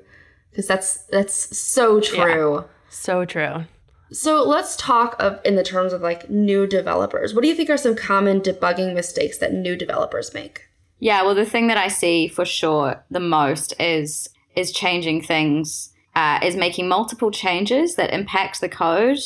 because 0.51 0.67
that's 0.67 1.03
that's 1.07 1.57
so 1.57 1.99
true. 1.99 2.55
Yeah, 2.55 2.63
so 2.89 3.25
true. 3.25 3.65
So 4.11 4.43
let's 4.43 4.75
talk 4.75 5.15
of 5.19 5.39
in 5.45 5.55
the 5.55 5.63
terms 5.63 5.93
of 5.93 6.01
like 6.01 6.29
new 6.29 6.67
developers. 6.67 7.33
What 7.33 7.43
do 7.43 7.47
you 7.47 7.55
think 7.55 7.69
are 7.69 7.77
some 7.77 7.95
common 7.95 8.41
debugging 8.41 8.93
mistakes 8.93 9.37
that 9.37 9.53
new 9.53 9.75
developers 9.75 10.33
make? 10.33 10.67
Yeah, 10.99 11.23
well, 11.23 11.33
the 11.33 11.45
thing 11.45 11.67
that 11.67 11.77
I 11.77 11.87
see 11.87 12.27
for 12.27 12.45
sure 12.45 13.03
the 13.09 13.19
most 13.19 13.73
is 13.79 14.29
is 14.55 14.71
changing 14.71 15.21
things, 15.21 15.93
uh, 16.13 16.39
is 16.43 16.55
making 16.55 16.87
multiple 16.89 17.31
changes 17.31 17.95
that 17.95 18.13
impact 18.13 18.59
the 18.59 18.67
code 18.67 19.19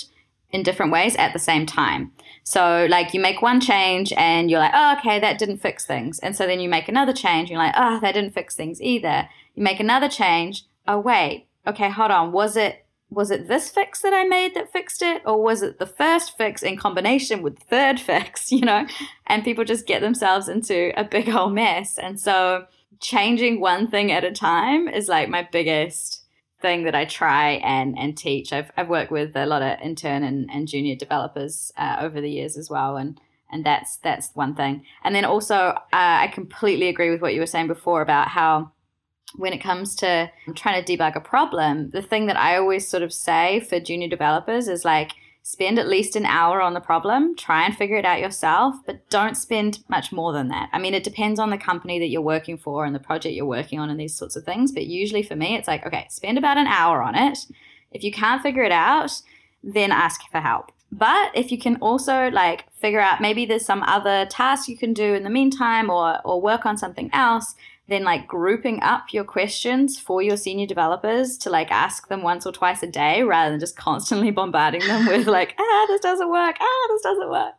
in 0.51 0.61
different 0.61 0.91
ways 0.91 1.15
at 1.15 1.33
the 1.33 1.39
same 1.39 1.65
time. 1.65 2.11
So, 2.43 2.85
like, 2.89 3.13
you 3.13 3.19
make 3.19 3.41
one 3.41 3.59
change 3.59 4.13
and 4.13 4.51
you're 4.51 4.59
like, 4.59 4.71
oh, 4.75 4.95
okay, 4.99 5.19
that 5.19 5.39
didn't 5.39 5.57
fix 5.57 5.83
things. 5.83 6.19
And 6.19 6.35
so 6.35 6.45
then 6.45 6.59
you 6.59 6.69
make 6.69 6.87
another 6.87 7.11
change, 7.11 7.49
and 7.49 7.49
you're 7.49 7.59
like, 7.59 7.73
oh, 7.75 7.99
that 8.01 8.13
didn't 8.13 8.35
fix 8.35 8.55
things 8.55 8.79
either. 8.81 9.27
You 9.55 9.63
make 9.63 9.79
another 9.79 10.07
change. 10.07 10.65
Oh, 10.87 10.99
wait, 10.99 11.47
okay, 11.65 11.89
hold 11.89 12.11
on. 12.11 12.31
Was 12.31 12.55
it 12.55 12.84
was 13.15 13.31
it 13.31 13.47
this 13.47 13.69
fix 13.69 14.01
that 14.01 14.13
I 14.13 14.25
made 14.25 14.53
that 14.55 14.71
fixed 14.71 15.01
it, 15.01 15.21
or 15.25 15.41
was 15.41 15.61
it 15.61 15.79
the 15.79 15.85
first 15.85 16.37
fix 16.37 16.61
in 16.61 16.75
combination 16.75 17.41
with 17.41 17.57
the 17.57 17.65
third 17.65 17.99
fix, 18.11 18.51
you 18.51 18.61
know? 18.61 18.85
And 19.27 19.43
people 19.43 19.63
just 19.63 19.87
get 19.87 20.01
themselves 20.01 20.49
into 20.49 20.91
a 20.99 21.03
big 21.03 21.29
old 21.29 21.53
mess. 21.53 21.97
And 21.97 22.19
so 22.19 22.65
changing 22.99 23.61
one 23.61 23.87
thing 23.87 24.11
at 24.11 24.23
a 24.23 24.31
time 24.31 24.87
is 24.87 25.07
like 25.07 25.29
my 25.29 25.47
biggest 25.49 26.23
thing 26.61 26.83
that 26.83 26.95
I 26.95 27.05
try 27.05 27.51
and, 27.51 27.97
and 27.97 28.17
teach. 28.17 28.51
I've, 28.51 28.71
I've 28.75 28.89
worked 28.89 29.11
with 29.11 29.35
a 29.35 29.45
lot 29.45 29.61
of 29.61 29.79
intern 29.79 30.23
and, 30.23 30.49
and 30.51 30.67
junior 30.67 30.95
developers 30.95 31.71
uh, 31.77 31.97
over 32.01 32.19
the 32.19 32.29
years 32.29 32.57
as 32.57 32.69
well. 32.69 32.97
And 32.97 33.19
and 33.51 33.63
that's 33.63 33.97
that's 33.97 34.31
one 34.33 34.55
thing. 34.55 34.83
And 35.03 35.15
then 35.15 35.23
also, 35.23 35.55
uh, 35.55 35.79
I 35.93 36.31
completely 36.33 36.89
agree 36.89 37.11
with 37.11 37.21
what 37.21 37.33
you 37.33 37.39
were 37.39 37.45
saying 37.45 37.67
before 37.67 38.01
about 38.01 38.27
how 38.27 38.71
when 39.37 39.53
it 39.53 39.59
comes 39.59 39.95
to 39.95 40.31
trying 40.55 40.83
to 40.83 40.97
debug 40.97 41.15
a 41.15 41.21
problem, 41.21 41.89
the 41.91 42.01
thing 42.01 42.27
that 42.27 42.37
I 42.37 42.57
always 42.57 42.87
sort 42.87 43.03
of 43.03 43.13
say 43.13 43.59
for 43.61 43.79
junior 43.79 44.07
developers 44.07 44.67
is 44.67 44.85
like, 44.85 45.11
spend 45.45 45.77
at 45.77 45.87
least 45.87 46.15
an 46.15 46.25
hour 46.25 46.59
on 46.59 46.73
the 46.73 46.79
problem, 46.79 47.35
try 47.35 47.63
and 47.65 47.77
figure 47.77 47.97
it 47.97 48.05
out 48.05 48.19
yourself, 48.19 48.75
but 48.87 49.07
don't 49.11 49.37
spend 49.37 49.77
much 49.87 50.11
more 50.11 50.33
than 50.33 50.47
that. 50.47 50.67
I 50.73 50.79
mean, 50.79 50.95
it 50.95 51.03
depends 51.03 51.39
on 51.39 51.51
the 51.51 51.57
company 51.57 51.99
that 51.99 52.07
you're 52.07 52.19
working 52.19 52.57
for 52.57 52.83
and 52.83 52.95
the 52.95 52.99
project 52.99 53.35
you're 53.35 53.45
working 53.45 53.79
on 53.79 53.91
and 53.91 53.99
these 53.99 54.15
sorts 54.15 54.35
of 54.35 54.43
things. 54.43 54.71
But 54.71 54.87
usually 54.87 55.21
for 55.21 55.35
me, 55.35 55.55
it's 55.55 55.67
like, 55.67 55.85
okay, 55.85 56.07
spend 56.09 56.39
about 56.39 56.57
an 56.57 56.65
hour 56.65 57.03
on 57.03 57.13
it. 57.13 57.37
If 57.91 58.03
you 58.03 58.11
can't 58.11 58.41
figure 58.41 58.63
it 58.63 58.71
out, 58.71 59.21
then 59.63 59.91
ask 59.91 60.21
for 60.31 60.39
help. 60.39 60.71
But 60.91 61.31
if 61.35 61.51
you 61.51 61.59
can 61.59 61.75
also 61.77 62.29
like 62.31 62.71
figure 62.73 62.99
out 62.99 63.21
maybe 63.21 63.45
there's 63.45 63.65
some 63.65 63.83
other 63.83 64.25
task 64.25 64.67
you 64.67 64.77
can 64.77 64.93
do 64.93 65.13
in 65.13 65.23
the 65.23 65.29
meantime 65.29 65.89
or 65.89 66.21
or 66.23 66.41
work 66.41 66.65
on 66.65 66.77
something 66.77 67.09
else 67.11 67.55
then 67.87 68.03
like 68.03 68.27
grouping 68.27 68.81
up 68.81 69.13
your 69.13 69.23
questions 69.23 69.99
for 69.99 70.21
your 70.21 70.37
senior 70.37 70.65
developers 70.65 71.37
to 71.37 71.49
like 71.49 71.71
ask 71.71 72.07
them 72.07 72.23
once 72.23 72.45
or 72.45 72.51
twice 72.51 72.81
a 72.81 72.87
day 72.87 73.21
rather 73.21 73.51
than 73.51 73.59
just 73.59 73.77
constantly 73.77 74.31
bombarding 74.39 74.81
them 74.81 75.05
with 75.07 75.27
like 75.27 75.55
ah 75.59 75.85
this 75.87 76.01
doesn't 76.01 76.29
work. 76.29 76.55
Ah 76.59 76.87
this 76.89 77.01
doesn't 77.01 77.29
work. 77.29 77.53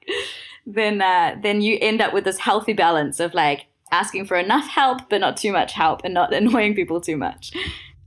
Then 0.67 1.01
uh, 1.01 1.37
then 1.41 1.61
you 1.61 1.79
end 1.81 2.01
up 2.01 2.13
with 2.13 2.25
this 2.25 2.39
healthy 2.39 2.73
balance 2.73 3.21
of 3.21 3.35
like 3.35 3.67
asking 3.93 4.27
for 4.27 4.37
enough 4.37 4.67
help 4.67 5.09
but 5.09 5.21
not 5.21 5.37
too 5.37 5.53
much 5.53 5.73
help 5.73 6.01
and 6.05 6.13
not 6.13 6.35
annoying 6.35 6.75
people 6.75 7.01
too 7.01 7.17
much. 7.17 7.53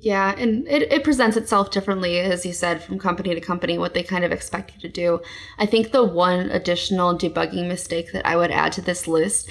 Yeah, 0.01 0.34
and 0.38 0.65
it, 0.69 0.93
it 0.93 1.03
presents 1.03 1.36
itself 1.36 1.71
differently, 1.71 2.19
as 2.19 2.45
you 2.45 2.53
said, 2.53 2.82
from 2.82 2.99
company 2.99 3.36
to 3.36 3.41
company, 3.41 3.77
what 3.77 3.93
they 3.93 4.01
kind 4.01 4.23
of 4.23 4.32
expect 4.32 4.73
you 4.73 4.79
to 4.79 4.88
do. 4.88 5.19
I 5.58 5.65
think 5.65 5.91
the 5.91 6.05
one 6.05 6.49
additional 6.51 7.17
debugging 7.17 7.67
mistake 7.67 8.13
that 8.13 8.25
I 8.25 8.38
would 8.38 8.49
add 8.49 8.71
to 8.73 8.82
this 8.82 9.10
list 9.10 9.49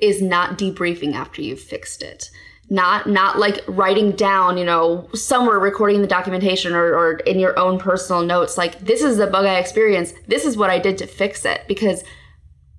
is 0.00 0.22
not 0.22 0.58
debriefing 0.58 1.14
after 1.14 1.42
you've 1.42 1.60
fixed 1.60 2.02
it. 2.02 2.30
Not 2.68 3.08
not 3.08 3.38
like 3.38 3.64
writing 3.66 4.12
down 4.12 4.56
you 4.56 4.64
know 4.64 5.08
somewhere 5.12 5.58
recording 5.58 6.02
the 6.02 6.06
documentation 6.06 6.72
or, 6.72 6.94
or 6.94 7.16
in 7.20 7.40
your 7.40 7.58
own 7.58 7.80
personal 7.80 8.22
notes 8.22 8.56
like 8.56 8.78
this 8.78 9.02
is 9.02 9.16
the 9.16 9.26
bug 9.26 9.44
i 9.44 9.58
experienced. 9.58 10.14
This 10.28 10.44
is 10.44 10.56
what 10.56 10.70
i 10.70 10.78
did 10.78 10.96
to 10.98 11.06
fix 11.06 11.44
it. 11.44 11.62
Because 11.66 12.04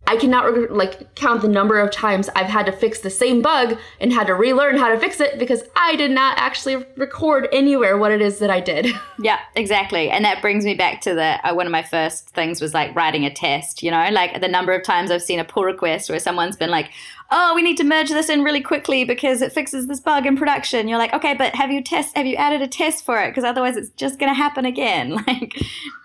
I 0.07 0.17
cannot 0.17 0.71
like 0.71 1.15
count 1.15 1.41
the 1.41 1.47
number 1.47 1.79
of 1.79 1.91
times 1.91 2.27
I've 2.35 2.47
had 2.47 2.65
to 2.65 2.71
fix 2.71 2.99
the 2.99 3.09
same 3.09 3.41
bug 3.41 3.77
and 3.99 4.11
had 4.11 4.27
to 4.27 4.33
relearn 4.33 4.77
how 4.77 4.89
to 4.89 4.99
fix 4.99 5.19
it 5.21 5.37
because 5.37 5.63
I 5.75 5.95
did 5.95 6.11
not 6.11 6.37
actually 6.37 6.77
record 6.97 7.47
anywhere 7.53 7.97
what 7.97 8.11
it 8.11 8.21
is 8.21 8.39
that 8.39 8.49
I 8.49 8.59
did. 8.59 8.87
Yeah, 9.23 9.37
exactly. 9.55 10.09
And 10.09 10.25
that 10.25 10.41
brings 10.41 10.65
me 10.65 10.73
back 10.73 11.01
to 11.01 11.13
the 11.13 11.39
uh, 11.47 11.53
one 11.53 11.67
of 11.67 11.71
my 11.71 11.83
first 11.83 12.31
things 12.31 12.59
was 12.59 12.73
like 12.73 12.95
writing 12.95 13.23
a 13.23 13.31
test, 13.31 13.83
you 13.83 13.91
know, 13.91 14.09
like 14.11 14.41
the 14.41 14.47
number 14.47 14.73
of 14.73 14.83
times 14.83 15.11
I've 15.11 15.21
seen 15.21 15.39
a 15.39 15.43
pull 15.43 15.63
request 15.63 16.09
where 16.09 16.17
someone's 16.17 16.57
been 16.57 16.71
like, 16.71 16.89
"Oh, 17.29 17.53
we 17.53 17.61
need 17.61 17.77
to 17.77 17.83
merge 17.83 18.09
this 18.09 18.29
in 18.29 18.43
really 18.43 18.61
quickly 18.61 19.03
because 19.03 19.43
it 19.43 19.53
fixes 19.53 19.85
this 19.85 19.99
bug 19.99 20.25
in 20.25 20.35
production." 20.37 20.87
You're 20.87 20.97
like, 20.97 21.13
"Okay, 21.13 21.35
but 21.35 21.53
have 21.53 21.69
you 21.69 21.83
test 21.83 22.17
have 22.17 22.25
you 22.25 22.35
added 22.35 22.63
a 22.63 22.67
test 22.67 23.05
for 23.05 23.21
it 23.21 23.29
because 23.29 23.43
otherwise 23.43 23.77
it's 23.77 23.91
just 23.91 24.17
going 24.17 24.31
to 24.31 24.35
happen 24.35 24.65
again." 24.65 25.23
Like, 25.27 25.55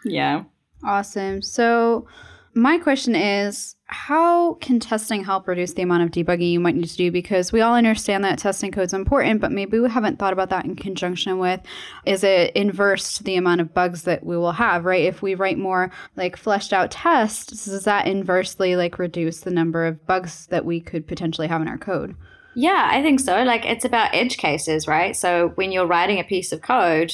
yeah. 0.05 0.43
Awesome. 0.85 1.41
So, 1.41 2.07
my 2.53 2.77
question 2.77 3.17
is 3.17 3.76
how 3.89 4.55
can 4.55 4.81
testing 4.81 5.23
help 5.23 5.47
reduce 5.47 5.75
the 5.75 5.83
amount 5.83 6.03
of 6.03 6.11
debugging 6.11 6.51
you 6.51 6.59
might 6.59 6.75
need 6.75 6.89
to 6.89 6.97
do? 6.97 7.13
Because 7.13 7.53
we 7.53 7.61
all 7.61 7.77
understand 7.77 8.25
that 8.25 8.39
testing 8.39 8.73
code 8.73 8.87
is 8.87 8.93
important, 8.93 9.41
but 9.41 9.53
maybe 9.53 9.79
we 9.79 9.89
haven't 9.89 10.19
thought 10.19 10.33
about 10.33 10.51
that 10.51 10.65
in 10.65 10.75
conjunction 10.75 11.39
with 11.39 11.61
is 12.05 12.25
it 12.25 12.55
inverse 12.57 13.17
to 13.17 13.23
the 13.23 13.37
amount 13.37 13.61
of 13.61 13.73
bugs 13.73 14.03
that 14.03 14.27
we 14.27 14.37
will 14.37 14.53
have, 14.53 14.85
right? 14.85 15.05
If 15.05 15.23
we 15.23 15.37
write 15.37 15.57
more 15.57 15.93
like 16.17 16.37
fleshed 16.37 16.73
out 16.73 16.91
tests, 16.91 17.65
does 17.65 17.85
that 17.85 18.09
inversely 18.09 18.75
like 18.75 18.99
reduce 18.99 19.41
the 19.41 19.53
number 19.53 19.87
of 19.87 20.05
bugs 20.05 20.47
that 20.47 20.65
we 20.65 20.81
could 20.81 21.07
potentially 21.07 21.47
have 21.47 21.63
in 21.63 21.69
our 21.69 21.79
code? 21.79 22.17
Yeah, 22.57 22.89
I 22.91 23.03
think 23.03 23.21
so. 23.21 23.45
Like 23.45 23.65
it's 23.65 23.85
about 23.85 24.15
edge 24.15 24.37
cases, 24.37 24.89
right? 24.89 25.15
So 25.15 25.53
when 25.55 25.71
you're 25.71 25.87
writing 25.87 26.19
a 26.19 26.25
piece 26.25 26.51
of 26.51 26.61
code, 26.61 27.13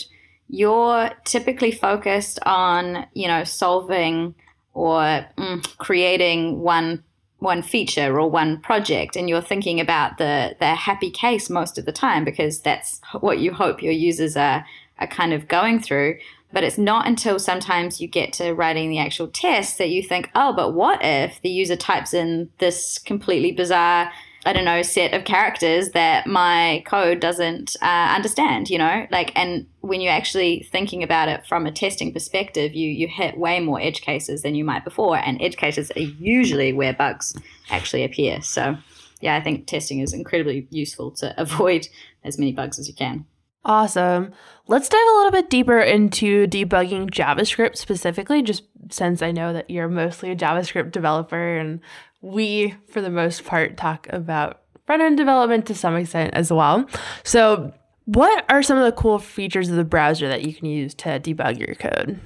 you're 0.49 1.11
typically 1.25 1.73
focused 1.73 2.39
on, 2.47 3.07
you 3.13 3.29
know, 3.29 3.45
solving 3.45 4.35
or 4.75 5.27
mm, 5.37 5.79
creating 5.79 6.61
one 6.61 7.03
one 7.39 7.61
feature 7.61 8.21
or 8.21 8.31
one 8.31 8.61
project 8.61 9.17
and 9.17 9.29
you're 9.29 9.43
thinking 9.43 9.81
about 9.81 10.17
the 10.19 10.55
the 10.61 10.75
happy 10.75 11.11
case 11.11 11.51
most 11.51 11.77
of 11.77 11.85
the 11.85 11.93
time 11.93 12.25
because 12.25 12.61
that's 12.61 13.01
what 13.21 13.41
you 13.41 13.53
hope 13.53 13.83
your 13.83 13.93
users 13.93 14.37
are 14.37 14.65
are 14.99 15.07
kind 15.07 15.33
of 15.33 15.49
going 15.49 15.81
through. 15.81 16.17
But 16.53 16.65
it's 16.65 16.79
not 16.79 17.09
until 17.09 17.39
sometimes 17.39 18.01
you 18.01 18.07
get 18.07 18.35
to 18.35 18.53
writing 18.53 18.91
the 18.91 18.99
actual 18.99 19.27
test 19.27 19.79
that 19.79 19.89
you 19.89 20.03
think 20.03 20.31
oh 20.35 20.53
but 20.53 20.73
what 20.73 21.01
if 21.03 21.41
the 21.43 21.51
user 21.51 21.77
types 21.77 22.15
in 22.15 22.51
this 22.59 22.99
completely 22.99 23.53
bizarre 23.53 24.13
I 24.45 24.53
don't 24.53 24.65
know, 24.65 24.83
set 24.83 25.15
of 25.15 25.25
characters 25.25 25.91
that 25.91 26.27
my 26.27 26.83
code 26.85 27.21
doesn't 27.21 27.77
uh, 27.81 28.13
understand, 28.15 28.71
you 28.71 28.79
know? 28.79 29.07
Like, 29.11 29.31
and 29.37 29.67
when 29.83 30.01
you're 30.01 30.13
actually 30.13 30.69
thinking 30.73 31.05
about 31.05 31.29
it 31.29 31.47
from 31.47 31.65
a 31.65 31.71
testing 31.71 32.13
perspective, 32.13 32.75
you, 32.75 32.89
you 32.91 33.07
hit 33.07 33.39
way 33.39 33.61
more 33.61 33.81
edge 33.81 34.01
cases 34.01 34.43
than 34.43 34.57
you 34.57 34.65
might 34.65 34.85
before. 34.85 35.17
And 35.17 35.41
edge 35.41 35.57
cases 35.57 35.93
are 35.95 36.01
usually 36.01 36.73
where 36.73 36.93
bugs 36.93 37.37
actually 37.71 38.03
appear. 38.03 38.43
So, 38.43 38.77
yeah, 39.21 39.37
I 39.37 39.41
think 39.41 39.69
testing 39.69 40.01
is 40.01 40.13
incredibly 40.13 40.67
useful 40.71 41.13
to 41.13 41.33
avoid 41.41 41.87
as 42.25 42.37
many 42.37 42.53
bugs 42.53 42.81
as 42.81 42.89
you 42.89 42.95
can. 42.95 43.27
Awesome. 43.65 44.33
Let's 44.67 44.89
dive 44.89 45.01
a 45.01 45.17
little 45.17 45.31
bit 45.31 45.51
deeper 45.51 45.79
into 45.79 46.49
debugging 46.49 47.11
JavaScript 47.11 47.77
specifically, 47.77 48.43
just 48.43 48.65
since 48.91 49.23
I 49.23 49.31
know 49.31 49.53
that 49.53 49.71
you're 49.71 49.89
mostly 49.89 50.33
a 50.33 50.37
JavaScript 50.37 50.91
developer 50.91 51.59
and 51.59 51.81
we, 52.23 52.77
for 52.89 53.01
the 53.01 53.11
most 53.11 53.45
part, 53.45 53.77
talk 53.77 54.07
about 54.11 54.63
front 54.87 55.03
end 55.03 55.17
development 55.17 55.67
to 55.67 55.75
some 55.75 55.97
extent 55.97 56.33
as 56.35 56.53
well. 56.53 56.87
So, 57.25 57.73
what 58.05 58.45
are 58.49 58.63
some 58.63 58.79
of 58.79 58.85
the 58.85 58.93
cool 58.93 59.19
features 59.19 59.69
of 59.69 59.77
the 59.77 59.85
browser 59.85 60.29
that 60.29 60.45
you 60.45 60.55
can 60.55 60.67
use 60.67 60.95
to 60.95 61.21
debug 61.21 61.59
your 61.59 61.75
code? 61.75 62.19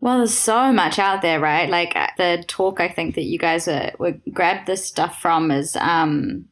Well, 0.00 0.18
there's 0.18 0.34
so 0.34 0.72
much 0.72 0.98
out 0.98 1.22
there, 1.22 1.40
right? 1.40 1.68
Like 1.68 1.96
uh, 1.96 2.08
the 2.18 2.44
talk 2.46 2.78
I 2.78 2.88
think 2.88 3.14
that 3.14 3.24
you 3.24 3.38
guys 3.38 3.66
were, 3.66 3.92
were 3.98 4.12
grabbed 4.32 4.66
this 4.66 4.84
stuff 4.84 5.20
from 5.20 5.50
is 5.50 5.76
um 5.76 6.44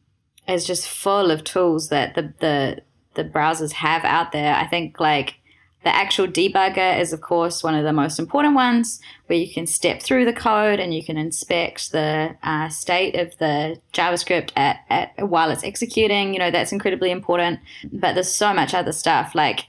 is 0.47 0.65
just 0.65 0.87
full 0.87 1.29
of 1.29 1.43
tools 1.43 1.89
that 1.89 2.15
the 2.15 2.33
the 2.39 2.81
the 3.13 3.23
browsers 3.23 3.73
have 3.73 4.03
out 4.05 4.31
there. 4.31 4.55
I 4.55 4.65
think 4.65 4.99
like 4.99 5.35
the 5.83 5.93
actual 5.93 6.27
debugger 6.27 6.99
is, 6.99 7.11
of 7.11 7.21
course, 7.21 7.63
one 7.63 7.75
of 7.75 7.83
the 7.83 7.91
most 7.91 8.17
important 8.17 8.55
ones 8.55 9.01
where 9.27 9.37
you 9.37 9.53
can 9.53 9.67
step 9.67 10.01
through 10.01 10.23
the 10.25 10.33
code 10.33 10.79
and 10.79 10.93
you 10.93 11.03
can 11.03 11.17
inspect 11.17 11.91
the 11.91 12.35
uh, 12.41 12.69
state 12.69 13.15
of 13.15 13.37
the 13.37 13.79
JavaScript 13.91 14.51
at, 14.55 14.79
at, 14.89 15.27
while 15.27 15.51
it's 15.51 15.63
executing. 15.63 16.33
You 16.33 16.39
know, 16.39 16.51
that's 16.51 16.71
incredibly 16.71 17.11
important. 17.11 17.59
But 17.91 18.13
there's 18.13 18.33
so 18.33 18.53
much 18.53 18.73
other 18.73 18.93
stuff 18.93 19.35
like 19.35 19.65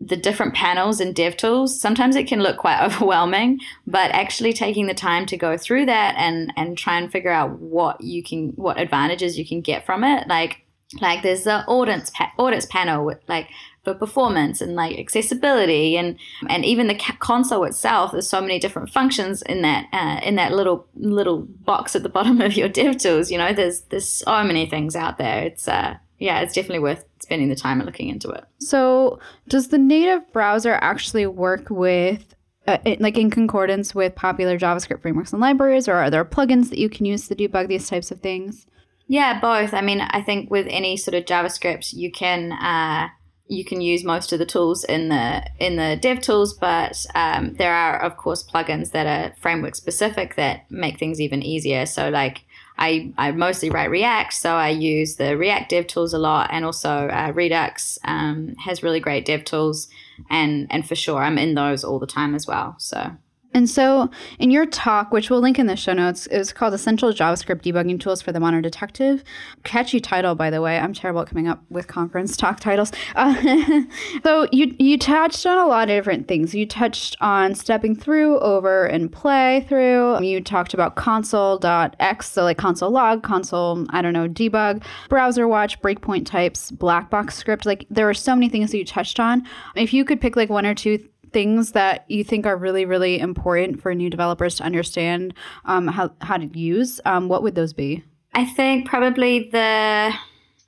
the 0.00 0.16
different 0.16 0.54
panels 0.54 1.00
in 1.00 1.14
DevTools. 1.14 1.68
Sometimes 1.68 2.16
it 2.16 2.26
can 2.26 2.42
look 2.42 2.56
quite 2.56 2.82
overwhelming, 2.84 3.60
but 3.86 4.10
actually 4.10 4.52
taking 4.52 4.88
the 4.88 4.94
time 4.94 5.26
to 5.26 5.36
go 5.36 5.56
through 5.56 5.86
that 5.86 6.16
and, 6.18 6.52
and 6.56 6.76
try 6.76 6.98
and 6.98 7.12
figure 7.12 7.30
out 7.30 7.60
what 7.60 8.00
you 8.00 8.24
can, 8.24 8.48
what 8.56 8.80
advantages 8.80 9.38
you 9.38 9.46
can 9.46 9.60
get 9.60 9.86
from 9.86 10.02
it. 10.02 10.26
Like, 10.26 10.62
like 11.00 11.22
there's 11.22 11.44
the 11.44 11.64
audits 11.66 12.10
pa- 12.10 12.32
audits 12.38 12.66
panel 12.66 13.14
like 13.28 13.48
for 13.82 13.94
performance 13.94 14.60
and 14.60 14.74
like 14.76 14.96
accessibility 14.96 15.96
and 15.96 16.16
and 16.48 16.64
even 16.64 16.86
the 16.86 16.94
console 17.18 17.64
itself 17.64 18.12
there's 18.12 18.28
so 18.28 18.40
many 18.40 18.58
different 18.58 18.88
functions 18.88 19.42
in 19.42 19.62
that 19.62 19.86
uh, 19.92 20.20
in 20.24 20.36
that 20.36 20.52
little 20.52 20.86
little 20.94 21.42
box 21.42 21.96
at 21.96 22.02
the 22.02 22.08
bottom 22.16 22.40
of 22.40 22.56
your 22.56 22.68
dev 22.68 22.96
tools 22.98 23.30
you 23.30 23.38
know? 23.38 23.52
There's 23.52 23.82
there's 23.82 24.08
so 24.08 24.44
many 24.44 24.66
things 24.66 24.94
out 24.94 25.18
there. 25.18 25.42
It's 25.42 25.66
uh 25.66 25.96
yeah 26.18 26.40
it's 26.40 26.54
definitely 26.54 26.80
worth 26.80 27.04
spending 27.20 27.48
the 27.48 27.56
time 27.56 27.80
and 27.80 27.86
looking 27.86 28.08
into 28.08 28.30
it. 28.30 28.44
So 28.60 29.18
does 29.48 29.68
the 29.68 29.78
native 29.78 30.30
browser 30.32 30.74
actually 30.74 31.26
work 31.26 31.68
with 31.70 32.34
uh, 32.68 32.78
it, 32.84 33.00
like 33.00 33.18
in 33.18 33.28
concordance 33.28 33.92
with 33.92 34.14
popular 34.14 34.56
javascript 34.56 35.02
frameworks 35.02 35.32
and 35.32 35.40
libraries 35.40 35.88
or 35.88 35.94
are 35.94 36.10
there 36.10 36.24
plugins 36.24 36.70
that 36.70 36.78
you 36.78 36.88
can 36.88 37.04
use 37.04 37.26
to 37.26 37.34
debug 37.34 37.66
these 37.66 37.88
types 37.88 38.12
of 38.12 38.20
things? 38.20 38.66
Yeah 39.08 39.40
both. 39.40 39.74
I 39.74 39.80
mean 39.80 40.00
i 40.00 40.22
think 40.22 40.50
with 40.50 40.66
any 40.70 40.96
sort 40.96 41.14
of 41.14 41.24
javascript 41.24 41.92
you 41.92 42.12
can 42.12 42.52
uh 42.52 43.08
you 43.52 43.64
can 43.64 43.80
use 43.80 44.02
most 44.02 44.32
of 44.32 44.38
the 44.38 44.46
tools 44.46 44.82
in 44.84 45.10
the 45.10 45.44
in 45.58 45.76
the 45.76 45.96
dev 46.00 46.20
tools 46.20 46.54
but 46.54 47.04
um, 47.14 47.54
there 47.54 47.74
are 47.74 48.00
of 48.00 48.16
course 48.16 48.42
plugins 48.42 48.92
that 48.92 49.06
are 49.06 49.34
framework 49.36 49.74
specific 49.74 50.36
that 50.36 50.70
make 50.70 50.98
things 50.98 51.20
even 51.20 51.42
easier. 51.42 51.84
So 51.84 52.08
like 52.08 52.42
I, 52.78 53.12
I 53.18 53.32
mostly 53.32 53.68
write 53.68 53.90
react 53.90 54.32
so 54.32 54.54
i 54.54 54.70
use 54.70 55.16
the 55.16 55.36
react 55.36 55.68
dev 55.70 55.86
tools 55.86 56.14
a 56.14 56.18
lot 56.18 56.48
and 56.50 56.64
also 56.64 57.08
uh, 57.08 57.30
redux 57.34 57.98
um, 58.04 58.54
has 58.64 58.82
really 58.82 58.98
great 58.98 59.26
dev 59.26 59.44
tools 59.44 59.88
and 60.30 60.66
and 60.70 60.88
for 60.88 60.94
sure 60.94 61.22
i'm 61.22 61.36
in 61.36 61.54
those 61.54 61.84
all 61.84 61.98
the 61.98 62.06
time 62.06 62.34
as 62.34 62.46
well 62.46 62.74
so 62.78 63.12
and 63.54 63.68
so, 63.68 64.10
in 64.38 64.50
your 64.50 64.66
talk, 64.66 65.12
which 65.12 65.28
we'll 65.30 65.40
link 65.40 65.58
in 65.58 65.66
the 65.66 65.76
show 65.76 65.92
notes, 65.92 66.26
is 66.28 66.52
called 66.52 66.74
Essential 66.74 67.12
JavaScript 67.12 67.62
Debugging 67.62 68.00
Tools 68.00 68.22
for 68.22 68.32
the 68.32 68.40
Modern 68.40 68.62
Detective. 68.62 69.22
Catchy 69.64 70.00
title, 70.00 70.34
by 70.34 70.50
the 70.50 70.60
way. 70.60 70.78
I'm 70.78 70.92
terrible 70.92 71.20
at 71.20 71.28
coming 71.28 71.48
up 71.48 71.62
with 71.70 71.86
conference 71.86 72.36
talk 72.36 72.60
titles. 72.60 72.92
Uh, 73.14 73.82
so, 74.24 74.48
you 74.52 74.74
you 74.78 74.98
touched 74.98 75.44
on 75.46 75.58
a 75.58 75.66
lot 75.66 75.82
of 75.82 75.88
different 75.88 76.26
things. 76.26 76.54
You 76.54 76.66
touched 76.66 77.16
on 77.20 77.54
stepping 77.54 77.94
through, 77.94 78.38
over, 78.40 78.86
and 78.86 79.12
play 79.12 79.64
through. 79.68 80.22
You 80.22 80.40
talked 80.40 80.74
about 80.74 80.96
console.x, 80.96 82.30
so 82.30 82.42
like 82.42 82.56
console 82.56 82.90
log, 82.90 83.22
console, 83.22 83.86
I 83.90 84.02
don't 84.02 84.12
know, 84.12 84.28
debug, 84.28 84.82
browser 85.08 85.46
watch, 85.46 85.80
breakpoint 85.82 86.26
types, 86.26 86.70
black 86.70 87.10
box 87.10 87.36
script. 87.36 87.66
Like, 87.66 87.86
there 87.90 88.06
were 88.06 88.14
so 88.14 88.34
many 88.34 88.48
things 88.48 88.70
that 88.70 88.78
you 88.78 88.84
touched 88.84 89.20
on. 89.20 89.46
If 89.76 89.92
you 89.92 90.04
could 90.04 90.20
pick 90.20 90.34
like 90.34 90.48
one 90.48 90.66
or 90.66 90.74
two 90.74 91.06
things 91.32 91.72
that 91.72 92.04
you 92.08 92.24
think 92.24 92.46
are 92.46 92.56
really, 92.56 92.84
really 92.84 93.18
important 93.18 93.80
for 93.80 93.94
new 93.94 94.10
developers 94.10 94.56
to 94.56 94.64
understand 94.64 95.34
um, 95.64 95.88
how, 95.88 96.10
how 96.20 96.36
to 96.36 96.46
use, 96.58 97.00
um, 97.04 97.28
what 97.28 97.42
would 97.42 97.54
those 97.54 97.72
be? 97.72 98.04
I 98.34 98.44
think 98.44 98.88
probably 98.88 99.50
the, 99.50 100.12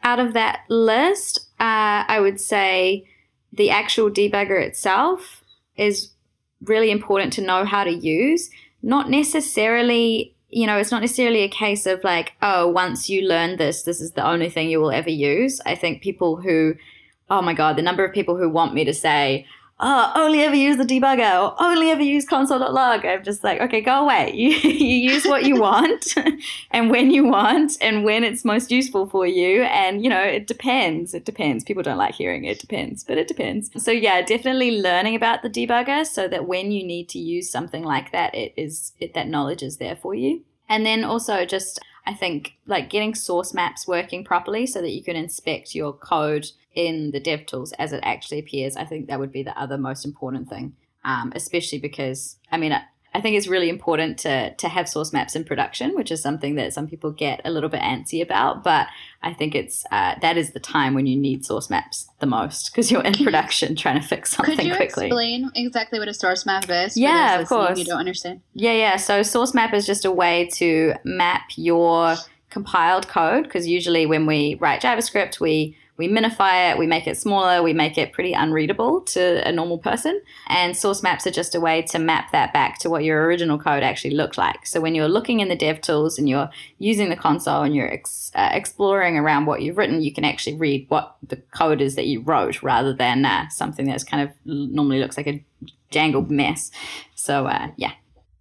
out 0.02 0.20
of 0.20 0.34
that 0.34 0.60
list, 0.68 1.48
uh, 1.60 2.04
I 2.06 2.20
would 2.20 2.40
say 2.40 3.06
the 3.52 3.70
actual 3.70 4.10
debugger 4.10 4.60
itself 4.60 5.42
is 5.76 6.10
really 6.62 6.90
important 6.90 7.32
to 7.34 7.42
know 7.42 7.64
how 7.64 7.84
to 7.84 7.92
use. 7.92 8.50
Not 8.82 9.08
necessarily, 9.08 10.34
you 10.50 10.66
know, 10.66 10.76
it's 10.76 10.90
not 10.90 11.00
necessarily 11.00 11.42
a 11.42 11.48
case 11.48 11.86
of 11.86 12.04
like, 12.04 12.32
oh, 12.42 12.68
once 12.68 13.08
you 13.08 13.26
learn 13.26 13.56
this, 13.56 13.82
this 13.82 14.00
is 14.00 14.12
the 14.12 14.26
only 14.26 14.50
thing 14.50 14.68
you 14.68 14.80
will 14.80 14.90
ever 14.90 15.10
use. 15.10 15.60
I 15.64 15.74
think 15.74 16.02
people 16.02 16.36
who, 16.36 16.74
oh 17.30 17.42
my 17.42 17.54
God, 17.54 17.76
the 17.76 17.82
number 17.82 18.04
of 18.04 18.12
people 18.12 18.36
who 18.36 18.48
want 18.48 18.74
me 18.74 18.84
to 18.84 18.94
say, 18.94 19.46
oh, 19.80 20.12
only 20.14 20.40
ever 20.42 20.54
use 20.54 20.76
the 20.76 20.84
debugger 20.84 21.42
or 21.42 21.54
only 21.62 21.90
ever 21.90 22.02
use 22.02 22.24
console.log. 22.24 23.04
I'm 23.04 23.24
just 23.24 23.42
like, 23.42 23.60
okay, 23.60 23.80
go 23.80 24.02
away. 24.02 24.32
You, 24.44 24.50
you 24.50 25.12
use 25.12 25.24
what 25.24 25.44
you 25.44 25.58
want 25.58 26.14
and 26.70 26.90
when 26.90 27.10
you 27.10 27.24
want 27.24 27.78
and 27.80 28.04
when 28.04 28.24
it's 28.24 28.44
most 28.44 28.70
useful 28.70 29.06
for 29.06 29.26
you. 29.26 29.62
And, 29.62 30.02
you 30.02 30.10
know, 30.10 30.22
it 30.22 30.46
depends. 30.46 31.14
It 31.14 31.24
depends. 31.24 31.64
People 31.64 31.82
don't 31.82 31.96
like 31.96 32.14
hearing 32.14 32.44
it 32.44 32.58
depends, 32.58 33.04
but 33.04 33.16
it 33.16 33.26
depends. 33.26 33.70
So, 33.82 33.90
yeah, 33.90 34.20
definitely 34.22 34.82
learning 34.82 35.14
about 35.14 35.42
the 35.42 35.48
debugger 35.48 36.06
so 36.06 36.28
that 36.28 36.46
when 36.46 36.72
you 36.72 36.84
need 36.84 37.08
to 37.10 37.18
use 37.18 37.50
something 37.50 37.84
like 37.84 38.12
that, 38.12 38.34
it 38.34 38.52
is, 38.56 38.92
it, 38.98 39.14
that 39.14 39.28
knowledge 39.28 39.62
is 39.62 39.78
there 39.78 39.96
for 39.96 40.14
you. 40.14 40.42
And 40.68 40.84
then 40.84 41.04
also 41.04 41.46
just, 41.46 41.80
I 42.06 42.12
think, 42.12 42.54
like 42.66 42.90
getting 42.90 43.14
source 43.14 43.54
maps 43.54 43.86
working 43.86 44.24
properly 44.24 44.66
so 44.66 44.80
that 44.82 44.90
you 44.90 45.02
can 45.02 45.16
inspect 45.16 45.74
your 45.74 45.92
code 45.92 46.48
in 46.74 47.10
the 47.10 47.20
dev 47.20 47.46
tools 47.46 47.72
as 47.72 47.92
it 47.92 48.00
actually 48.02 48.38
appears. 48.38 48.76
I 48.76 48.84
think 48.84 49.08
that 49.08 49.18
would 49.18 49.32
be 49.32 49.42
the 49.42 49.58
other 49.58 49.78
most 49.78 50.04
important 50.04 50.48
thing, 50.48 50.74
um, 51.04 51.32
especially 51.34 51.78
because, 51.78 52.36
I 52.50 52.56
mean, 52.56 52.72
I, 52.72 52.82
I 53.16 53.20
think 53.20 53.36
it's 53.36 53.46
really 53.46 53.68
important 53.68 54.18
to 54.20 54.52
to 54.56 54.68
have 54.68 54.88
source 54.88 55.12
maps 55.12 55.36
in 55.36 55.44
production, 55.44 55.94
which 55.94 56.10
is 56.10 56.20
something 56.20 56.56
that 56.56 56.72
some 56.72 56.88
people 56.88 57.12
get 57.12 57.40
a 57.44 57.50
little 57.50 57.68
bit 57.68 57.80
antsy 57.80 58.20
about. 58.20 58.64
But 58.64 58.88
I 59.22 59.32
think 59.32 59.54
it's 59.54 59.84
uh, 59.92 60.16
that 60.20 60.36
is 60.36 60.50
the 60.50 60.58
time 60.58 60.94
when 60.94 61.06
you 61.06 61.16
need 61.16 61.44
source 61.44 61.70
maps 61.70 62.08
the 62.18 62.26
most 62.26 62.72
because 62.72 62.90
you're 62.90 63.04
in 63.04 63.14
production 63.14 63.76
trying 63.84 64.00
to 64.00 64.06
fix 64.06 64.32
something 64.32 64.56
Could 64.56 64.66
you 64.66 64.74
quickly. 64.74 65.06
Explain 65.06 65.50
exactly 65.54 66.00
what 66.00 66.08
a 66.08 66.14
source 66.14 66.44
map 66.44 66.68
is. 66.68 66.96
yeah, 66.96 67.38
of 67.38 67.48
course. 67.48 67.78
You 67.78 67.84
don't 67.84 68.00
understand. 68.00 68.40
Yeah, 68.52 68.72
yeah. 68.72 68.96
So 68.96 69.22
source 69.22 69.54
map 69.54 69.72
is 69.74 69.86
just 69.86 70.04
a 70.04 70.10
way 70.10 70.50
to 70.54 70.94
map 71.04 71.50
your 71.54 72.16
compiled 72.50 73.06
code 73.06 73.44
because 73.44 73.68
usually 73.68 74.06
when 74.06 74.26
we 74.26 74.56
write 74.56 74.82
JavaScript, 74.82 75.38
we 75.38 75.76
we 75.96 76.08
minify 76.08 76.72
it, 76.72 76.78
we 76.78 76.86
make 76.86 77.06
it 77.06 77.16
smaller, 77.16 77.62
we 77.62 77.72
make 77.72 77.96
it 77.96 78.12
pretty 78.12 78.32
unreadable 78.32 79.00
to 79.02 79.46
a 79.46 79.52
normal 79.52 79.78
person. 79.78 80.20
And 80.48 80.76
source 80.76 81.02
maps 81.02 81.26
are 81.26 81.30
just 81.30 81.54
a 81.54 81.60
way 81.60 81.82
to 81.82 81.98
map 81.98 82.32
that 82.32 82.52
back 82.52 82.78
to 82.80 82.90
what 82.90 83.04
your 83.04 83.24
original 83.24 83.58
code 83.58 83.84
actually 83.84 84.14
looked 84.14 84.36
like. 84.36 84.66
So 84.66 84.80
when 84.80 84.94
you're 84.94 85.08
looking 85.08 85.40
in 85.40 85.48
the 85.48 85.56
dev 85.56 85.80
tools 85.80 86.18
and 86.18 86.28
you're 86.28 86.50
using 86.78 87.10
the 87.10 87.16
console 87.16 87.62
and 87.62 87.76
you're 87.76 87.92
ex- 87.92 88.32
uh, 88.34 88.50
exploring 88.52 89.16
around 89.16 89.46
what 89.46 89.62
you've 89.62 89.78
written, 89.78 90.02
you 90.02 90.12
can 90.12 90.24
actually 90.24 90.56
read 90.56 90.86
what 90.88 91.16
the 91.26 91.36
code 91.36 91.80
is 91.80 91.94
that 91.94 92.06
you 92.06 92.20
wrote 92.22 92.62
rather 92.62 92.92
than 92.92 93.24
uh, 93.24 93.48
something 93.48 93.86
that's 93.86 94.04
kind 94.04 94.28
of 94.28 94.34
normally 94.44 94.98
looks 94.98 95.16
like 95.16 95.28
a 95.28 95.44
jangled 95.90 96.30
mess. 96.30 96.72
So 97.14 97.46
uh, 97.46 97.68
yeah. 97.76 97.92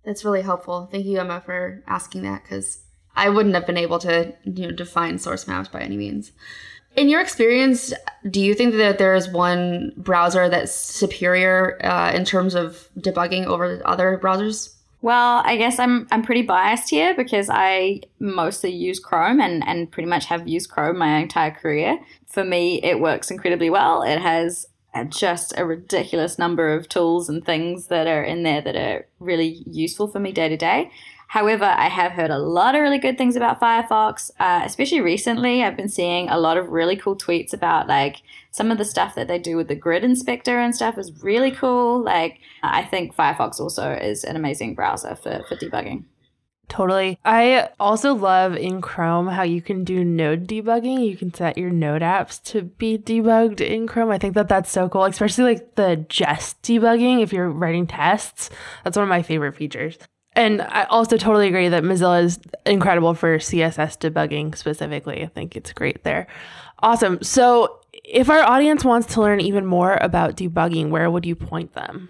That's 0.04 0.26
really 0.26 0.42
helpful. 0.42 0.90
Thank 0.92 1.06
you, 1.06 1.20
Emma, 1.20 1.40
for 1.40 1.84
asking 1.88 2.24
that 2.24 2.44
because 2.44 2.80
I 3.16 3.30
wouldn't 3.30 3.56
have 3.56 3.68
been 3.68 3.78
able 3.78 4.00
to 4.00 4.34
you 4.44 4.68
know, 4.68 4.72
define 4.72 5.20
source 5.20 5.48
maps 5.48 5.70
by 5.70 5.82
any 5.82 5.98
means. 5.98 6.32
In 6.96 7.10
your 7.10 7.22
experience, 7.22 7.92
do 8.30 8.40
you 8.40 8.54
think 8.54 8.76
that 8.76 9.00
there 9.00 9.16
is 9.16 9.28
one 9.28 9.94
browser 9.98 10.48
that's 10.50 10.74
superior 10.74 11.84
uh, 11.84 12.12
in 12.14 12.24
terms 12.24 12.54
of 12.54 12.88
debugging 12.98 13.46
over 13.46 13.82
other 13.86 14.20
browsers? 14.22 14.76
Well, 15.02 15.42
I 15.44 15.58
guess 15.58 15.80
I'm 15.80 16.08
I'm 16.12 16.24
pretty 16.24 16.44
biased 16.44 16.90
here 16.90 17.14
because 17.14 17.50
I 17.52 18.02
mostly 18.20 18.72
use 18.72 19.00
Chrome 19.00 19.42
and, 19.42 19.68
and 19.68 19.92
pretty 19.92 20.08
much 20.08 20.26
have 20.28 20.48
used 20.48 20.70
Chrome 20.70 20.98
my 20.98 21.18
entire 21.18 21.52
career. 21.52 22.00
For 22.28 22.46
me, 22.46 22.82
it 22.82 23.02
works 23.02 23.30
incredibly 23.30 23.70
well. 23.70 24.04
It 24.04 24.20
has 24.20 24.66
just 25.10 25.54
a 25.58 25.66
ridiculous 25.66 26.38
number 26.38 26.74
of 26.74 26.88
tools 26.88 27.28
and 27.28 27.44
things 27.44 27.88
that 27.88 28.08
are 28.08 28.24
in 28.24 28.44
there 28.44 28.62
that 28.62 28.76
are 28.76 29.08
really 29.20 29.64
useful 29.66 30.08
for 30.08 30.20
me 30.20 30.32
day 30.32 30.50
to 30.50 30.58
day. 30.58 30.92
However, 31.34 31.66
I 31.66 31.90
have 31.90 32.12
heard 32.12 32.30
a 32.30 32.38
lot 32.38 32.76
of 32.76 32.82
really 32.82 33.00
good 33.00 33.18
things 33.18 33.36
about 33.36 33.60
Firefox, 33.60 34.30
uh, 34.40 34.62
especially 34.66 35.02
recently. 35.02 35.64
I've 35.64 35.76
been 35.76 35.90
seeing 35.90 36.30
a 36.30 36.38
lot 36.38 36.58
of 36.58 36.70
really 36.70 36.96
cool 36.96 37.16
tweets 37.16 37.56
about 37.56 37.88
like 37.88 38.18
some 38.52 38.70
of 38.70 38.78
the 38.78 38.86
stuff 38.86 39.16
that 39.16 39.28
they 39.28 39.40
do 39.40 39.58
with 39.58 39.68
the 39.68 39.74
grid 39.74 40.04
inspector 40.04 40.60
and 40.60 40.76
stuff 40.76 40.96
is 40.96 41.24
really 41.24 41.50
cool. 41.50 42.04
Like, 42.04 42.38
I 42.62 42.84
think 42.84 43.16
Firefox 43.16 43.60
also 43.60 43.94
is 43.94 44.24
an 44.24 44.36
amazing 44.36 44.76
browser 44.76 45.16
for, 45.16 45.44
for 45.50 45.56
debugging. 45.56 46.04
Totally. 46.68 47.18
I 47.26 47.70
also 47.80 48.14
love 48.14 48.56
in 48.56 48.80
Chrome 48.80 49.28
how 49.28 49.42
you 49.42 49.64
can 49.64 49.84
do 49.84 50.04
node 50.04 50.48
debugging. 50.48 51.04
You 51.04 51.18
can 51.18 51.34
set 51.34 51.58
your 51.58 51.72
node 51.72 52.04
apps 52.04 52.44
to 52.52 52.62
be 52.62 53.00
debugged 53.00 53.60
in 53.60 53.88
Chrome. 53.88 54.12
I 54.12 54.20
think 54.20 54.36
that 54.36 54.50
that's 54.50 54.72
so 54.72 54.88
cool, 54.88 55.06
especially 55.06 55.46
like 55.46 55.74
the 55.74 56.06
jest 56.10 56.62
debugging 56.62 57.24
if 57.24 57.34
you're 57.34 57.50
writing 57.50 57.88
tests. 57.88 58.52
That's 58.84 58.96
one 58.96 59.04
of 59.06 59.10
my 59.10 59.24
favorite 59.24 59.56
features. 59.56 59.98
And 60.36 60.62
I 60.62 60.84
also 60.86 61.18
totally 61.18 61.48
agree 61.48 61.70
that 61.70 61.84
Mozilla 61.84 62.24
is 62.24 62.40
incredible 62.66 63.14
for 63.14 63.38
CSS 63.38 63.98
debugging 64.00 64.56
specifically. 64.58 65.24
I 65.24 65.28
think 65.28 65.56
it's 65.56 65.74
great 65.74 66.04
there. 66.04 66.28
Awesome. 66.80 67.22
So, 67.22 67.80
if 68.04 68.30
our 68.30 68.42
audience 68.42 68.84
wants 68.84 69.14
to 69.14 69.22
learn 69.22 69.40
even 69.40 69.66
more 69.66 69.98
about 70.02 70.36
debugging, 70.36 70.90
where 70.90 71.10
would 71.10 71.26
you 71.26 71.36
point 71.36 71.74
them? 71.74 72.10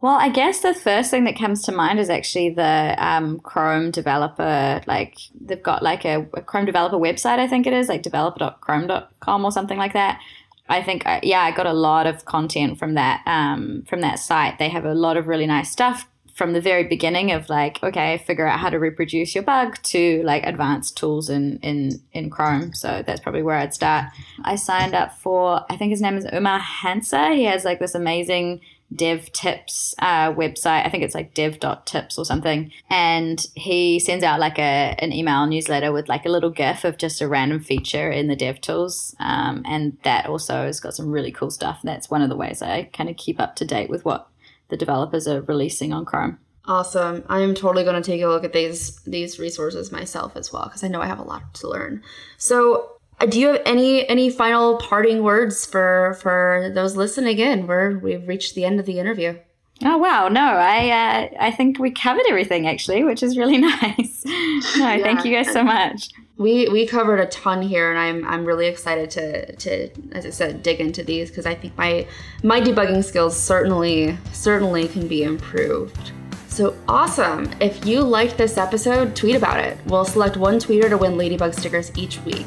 Well, 0.00 0.16
I 0.18 0.28
guess 0.28 0.60
the 0.60 0.74
first 0.74 1.10
thing 1.10 1.24
that 1.24 1.38
comes 1.38 1.62
to 1.62 1.72
mind 1.72 1.98
is 1.98 2.10
actually 2.10 2.50
the 2.50 2.94
um, 2.98 3.40
Chrome 3.40 3.90
developer. 3.90 4.82
Like 4.86 5.16
they've 5.40 5.62
got 5.62 5.82
like 5.82 6.04
a, 6.04 6.26
a, 6.34 6.42
Chrome 6.42 6.66
developer 6.66 6.96
website, 6.96 7.38
I 7.38 7.48
think 7.48 7.66
it 7.66 7.72
is, 7.72 7.88
like 7.88 8.02
developer.chrome.com 8.02 9.44
or 9.44 9.52
something 9.52 9.78
like 9.78 9.94
that. 9.94 10.20
I 10.68 10.82
think, 10.82 11.06
uh, 11.06 11.20
yeah, 11.22 11.40
I 11.40 11.52
got 11.52 11.66
a 11.66 11.72
lot 11.72 12.06
of 12.06 12.24
content 12.24 12.78
from 12.78 12.94
that 12.94 13.22
um, 13.26 13.84
from 13.88 14.00
that 14.00 14.18
site. 14.18 14.58
They 14.58 14.68
have 14.68 14.84
a 14.84 14.94
lot 14.94 15.16
of 15.16 15.26
really 15.26 15.46
nice 15.46 15.70
stuff 15.70 16.06
from 16.34 16.52
the 16.52 16.60
very 16.60 16.84
beginning 16.84 17.32
of 17.32 17.48
like 17.48 17.82
okay 17.82 18.18
figure 18.26 18.46
out 18.46 18.58
how 18.58 18.68
to 18.68 18.78
reproduce 18.78 19.34
your 19.34 19.44
bug 19.44 19.80
to 19.82 20.22
like 20.24 20.44
advanced 20.44 20.96
tools 20.96 21.30
in 21.30 21.58
in 21.62 22.02
in 22.12 22.28
chrome. 22.28 22.74
So 22.74 23.02
that's 23.06 23.20
probably 23.20 23.42
where 23.42 23.56
i'd 23.56 23.74
start. 23.74 24.06
I 24.44 24.56
signed 24.56 24.94
up 24.94 25.16
for 25.18 25.64
i 25.70 25.76
think 25.76 25.90
his 25.90 26.02
name 26.02 26.16
is 26.16 26.26
umar 26.32 26.58
hansa. 26.58 27.34
He 27.34 27.44
has 27.44 27.64
like 27.64 27.78
this 27.78 27.94
amazing 27.94 28.60
dev 28.94 29.32
tips 29.32 29.94
uh, 29.98 30.32
website. 30.32 30.86
I 30.86 30.90
think 30.90 31.02
it's 31.02 31.14
like 31.14 31.34
dev.tips 31.34 32.18
or 32.18 32.24
something. 32.24 32.70
And 32.90 33.44
he 33.54 33.98
sends 33.98 34.24
out 34.24 34.40
like 34.40 34.58
a 34.58 34.94
an 34.98 35.12
email 35.12 35.46
newsletter 35.46 35.92
with 35.92 36.08
like 36.08 36.26
a 36.26 36.28
little 36.28 36.50
gif 36.50 36.84
of 36.84 36.98
just 36.98 37.20
a 37.20 37.28
random 37.28 37.60
feature 37.60 38.10
in 38.10 38.28
the 38.28 38.36
dev 38.36 38.60
tools. 38.60 39.14
Um, 39.18 39.62
and 39.66 39.96
that 40.04 40.26
also 40.26 40.64
has 40.66 40.80
got 40.80 40.94
some 40.94 41.10
really 41.10 41.32
cool 41.32 41.50
stuff. 41.50 41.78
And 41.82 41.88
that's 41.88 42.10
one 42.10 42.22
of 42.22 42.28
the 42.28 42.36
ways 42.36 42.62
i 42.62 42.84
kind 42.92 43.08
of 43.08 43.16
keep 43.16 43.40
up 43.40 43.56
to 43.56 43.64
date 43.64 43.90
with 43.90 44.04
what 44.04 44.28
the 44.68 44.76
developers 44.76 45.28
are 45.28 45.42
releasing 45.42 45.92
on 45.92 46.04
Chrome. 46.04 46.38
Awesome. 46.66 47.24
I 47.28 47.40
am 47.40 47.54
totally 47.54 47.84
going 47.84 48.00
to 48.00 48.06
take 48.06 48.22
a 48.22 48.26
look 48.26 48.44
at 48.44 48.54
these 48.54 48.96
these 49.02 49.38
resources 49.38 49.92
myself 49.92 50.34
as 50.34 50.52
well 50.52 50.64
because 50.64 50.82
I 50.82 50.88
know 50.88 51.02
I 51.02 51.06
have 51.06 51.18
a 51.18 51.24
lot 51.24 51.54
to 51.54 51.68
learn. 51.68 52.02
So, 52.38 52.92
uh, 53.20 53.26
do 53.26 53.38
you 53.38 53.48
have 53.48 53.62
any 53.66 54.08
any 54.08 54.30
final 54.30 54.78
parting 54.78 55.22
words 55.22 55.66
for 55.66 56.16
for 56.22 56.72
those 56.74 56.96
listening 56.96 57.38
in? 57.38 57.66
We're 57.66 57.98
we've 57.98 58.26
reached 58.26 58.54
the 58.54 58.64
end 58.64 58.80
of 58.80 58.86
the 58.86 58.98
interview. 58.98 59.38
Oh 59.84 59.98
wow, 59.98 60.28
no, 60.28 60.40
I 60.40 60.88
uh, 60.88 61.28
I 61.38 61.50
think 61.50 61.78
we 61.78 61.90
covered 61.90 62.24
everything 62.30 62.66
actually, 62.66 63.04
which 63.04 63.22
is 63.22 63.36
really 63.36 63.58
nice. 63.82 64.24
no, 64.24 64.32
yeah. 64.94 65.02
thank 65.02 65.24
you 65.26 65.34
guys 65.34 65.52
so 65.52 65.62
much 65.62 66.08
we 66.36 66.68
we 66.68 66.86
covered 66.86 67.20
a 67.20 67.26
ton 67.26 67.62
here 67.62 67.90
and 67.90 67.98
i'm 67.98 68.26
i'm 68.26 68.44
really 68.44 68.66
excited 68.66 69.08
to 69.08 69.54
to 69.54 69.88
as 70.12 70.26
i 70.26 70.30
said 70.30 70.62
dig 70.64 70.80
into 70.80 71.02
these 71.04 71.28
because 71.28 71.46
i 71.46 71.54
think 71.54 71.76
my 71.78 72.06
my 72.42 72.60
debugging 72.60 73.04
skills 73.04 73.36
certainly 73.36 74.16
certainly 74.32 74.88
can 74.88 75.06
be 75.08 75.22
improved. 75.22 76.12
So 76.48 76.76
awesome! 76.86 77.50
If 77.60 77.84
you 77.84 78.00
liked 78.00 78.38
this 78.38 78.56
episode 78.58 79.16
tweet 79.16 79.34
about 79.34 79.58
it. 79.58 79.76
We'll 79.86 80.04
select 80.04 80.36
one 80.36 80.60
tweeter 80.60 80.88
to 80.88 80.96
win 80.96 81.18
ladybug 81.18 81.52
stickers 81.52 81.90
each 81.96 82.20
week. 82.20 82.46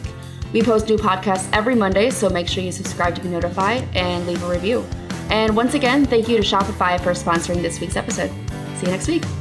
We 0.54 0.62
post 0.62 0.88
new 0.88 0.95
podcasts 0.95 1.50
every 1.52 1.76
monday 1.76 2.10
so 2.10 2.30
make 2.30 2.47
sure 2.47 2.63
you 2.63 2.71
subscribe 2.71 3.15
to 3.15 3.21
be 3.21 3.28
notified 3.28 3.86
and 3.95 4.26
leave 4.26 4.41
a 4.43 4.50
review. 4.50 4.86
And 5.30 5.56
once 5.58 5.73
again 5.73 6.06
thank 6.06 6.30
you 6.30 6.38
to 6.38 6.43
shopify 6.43 7.00
for 7.02 7.12
sponsoring 7.12 7.62
this 7.62 7.82
week's 7.82 7.97
episode. 7.97 8.32
See 8.78 8.86
you 8.86 8.91
next 8.91 9.08
week 9.10 9.37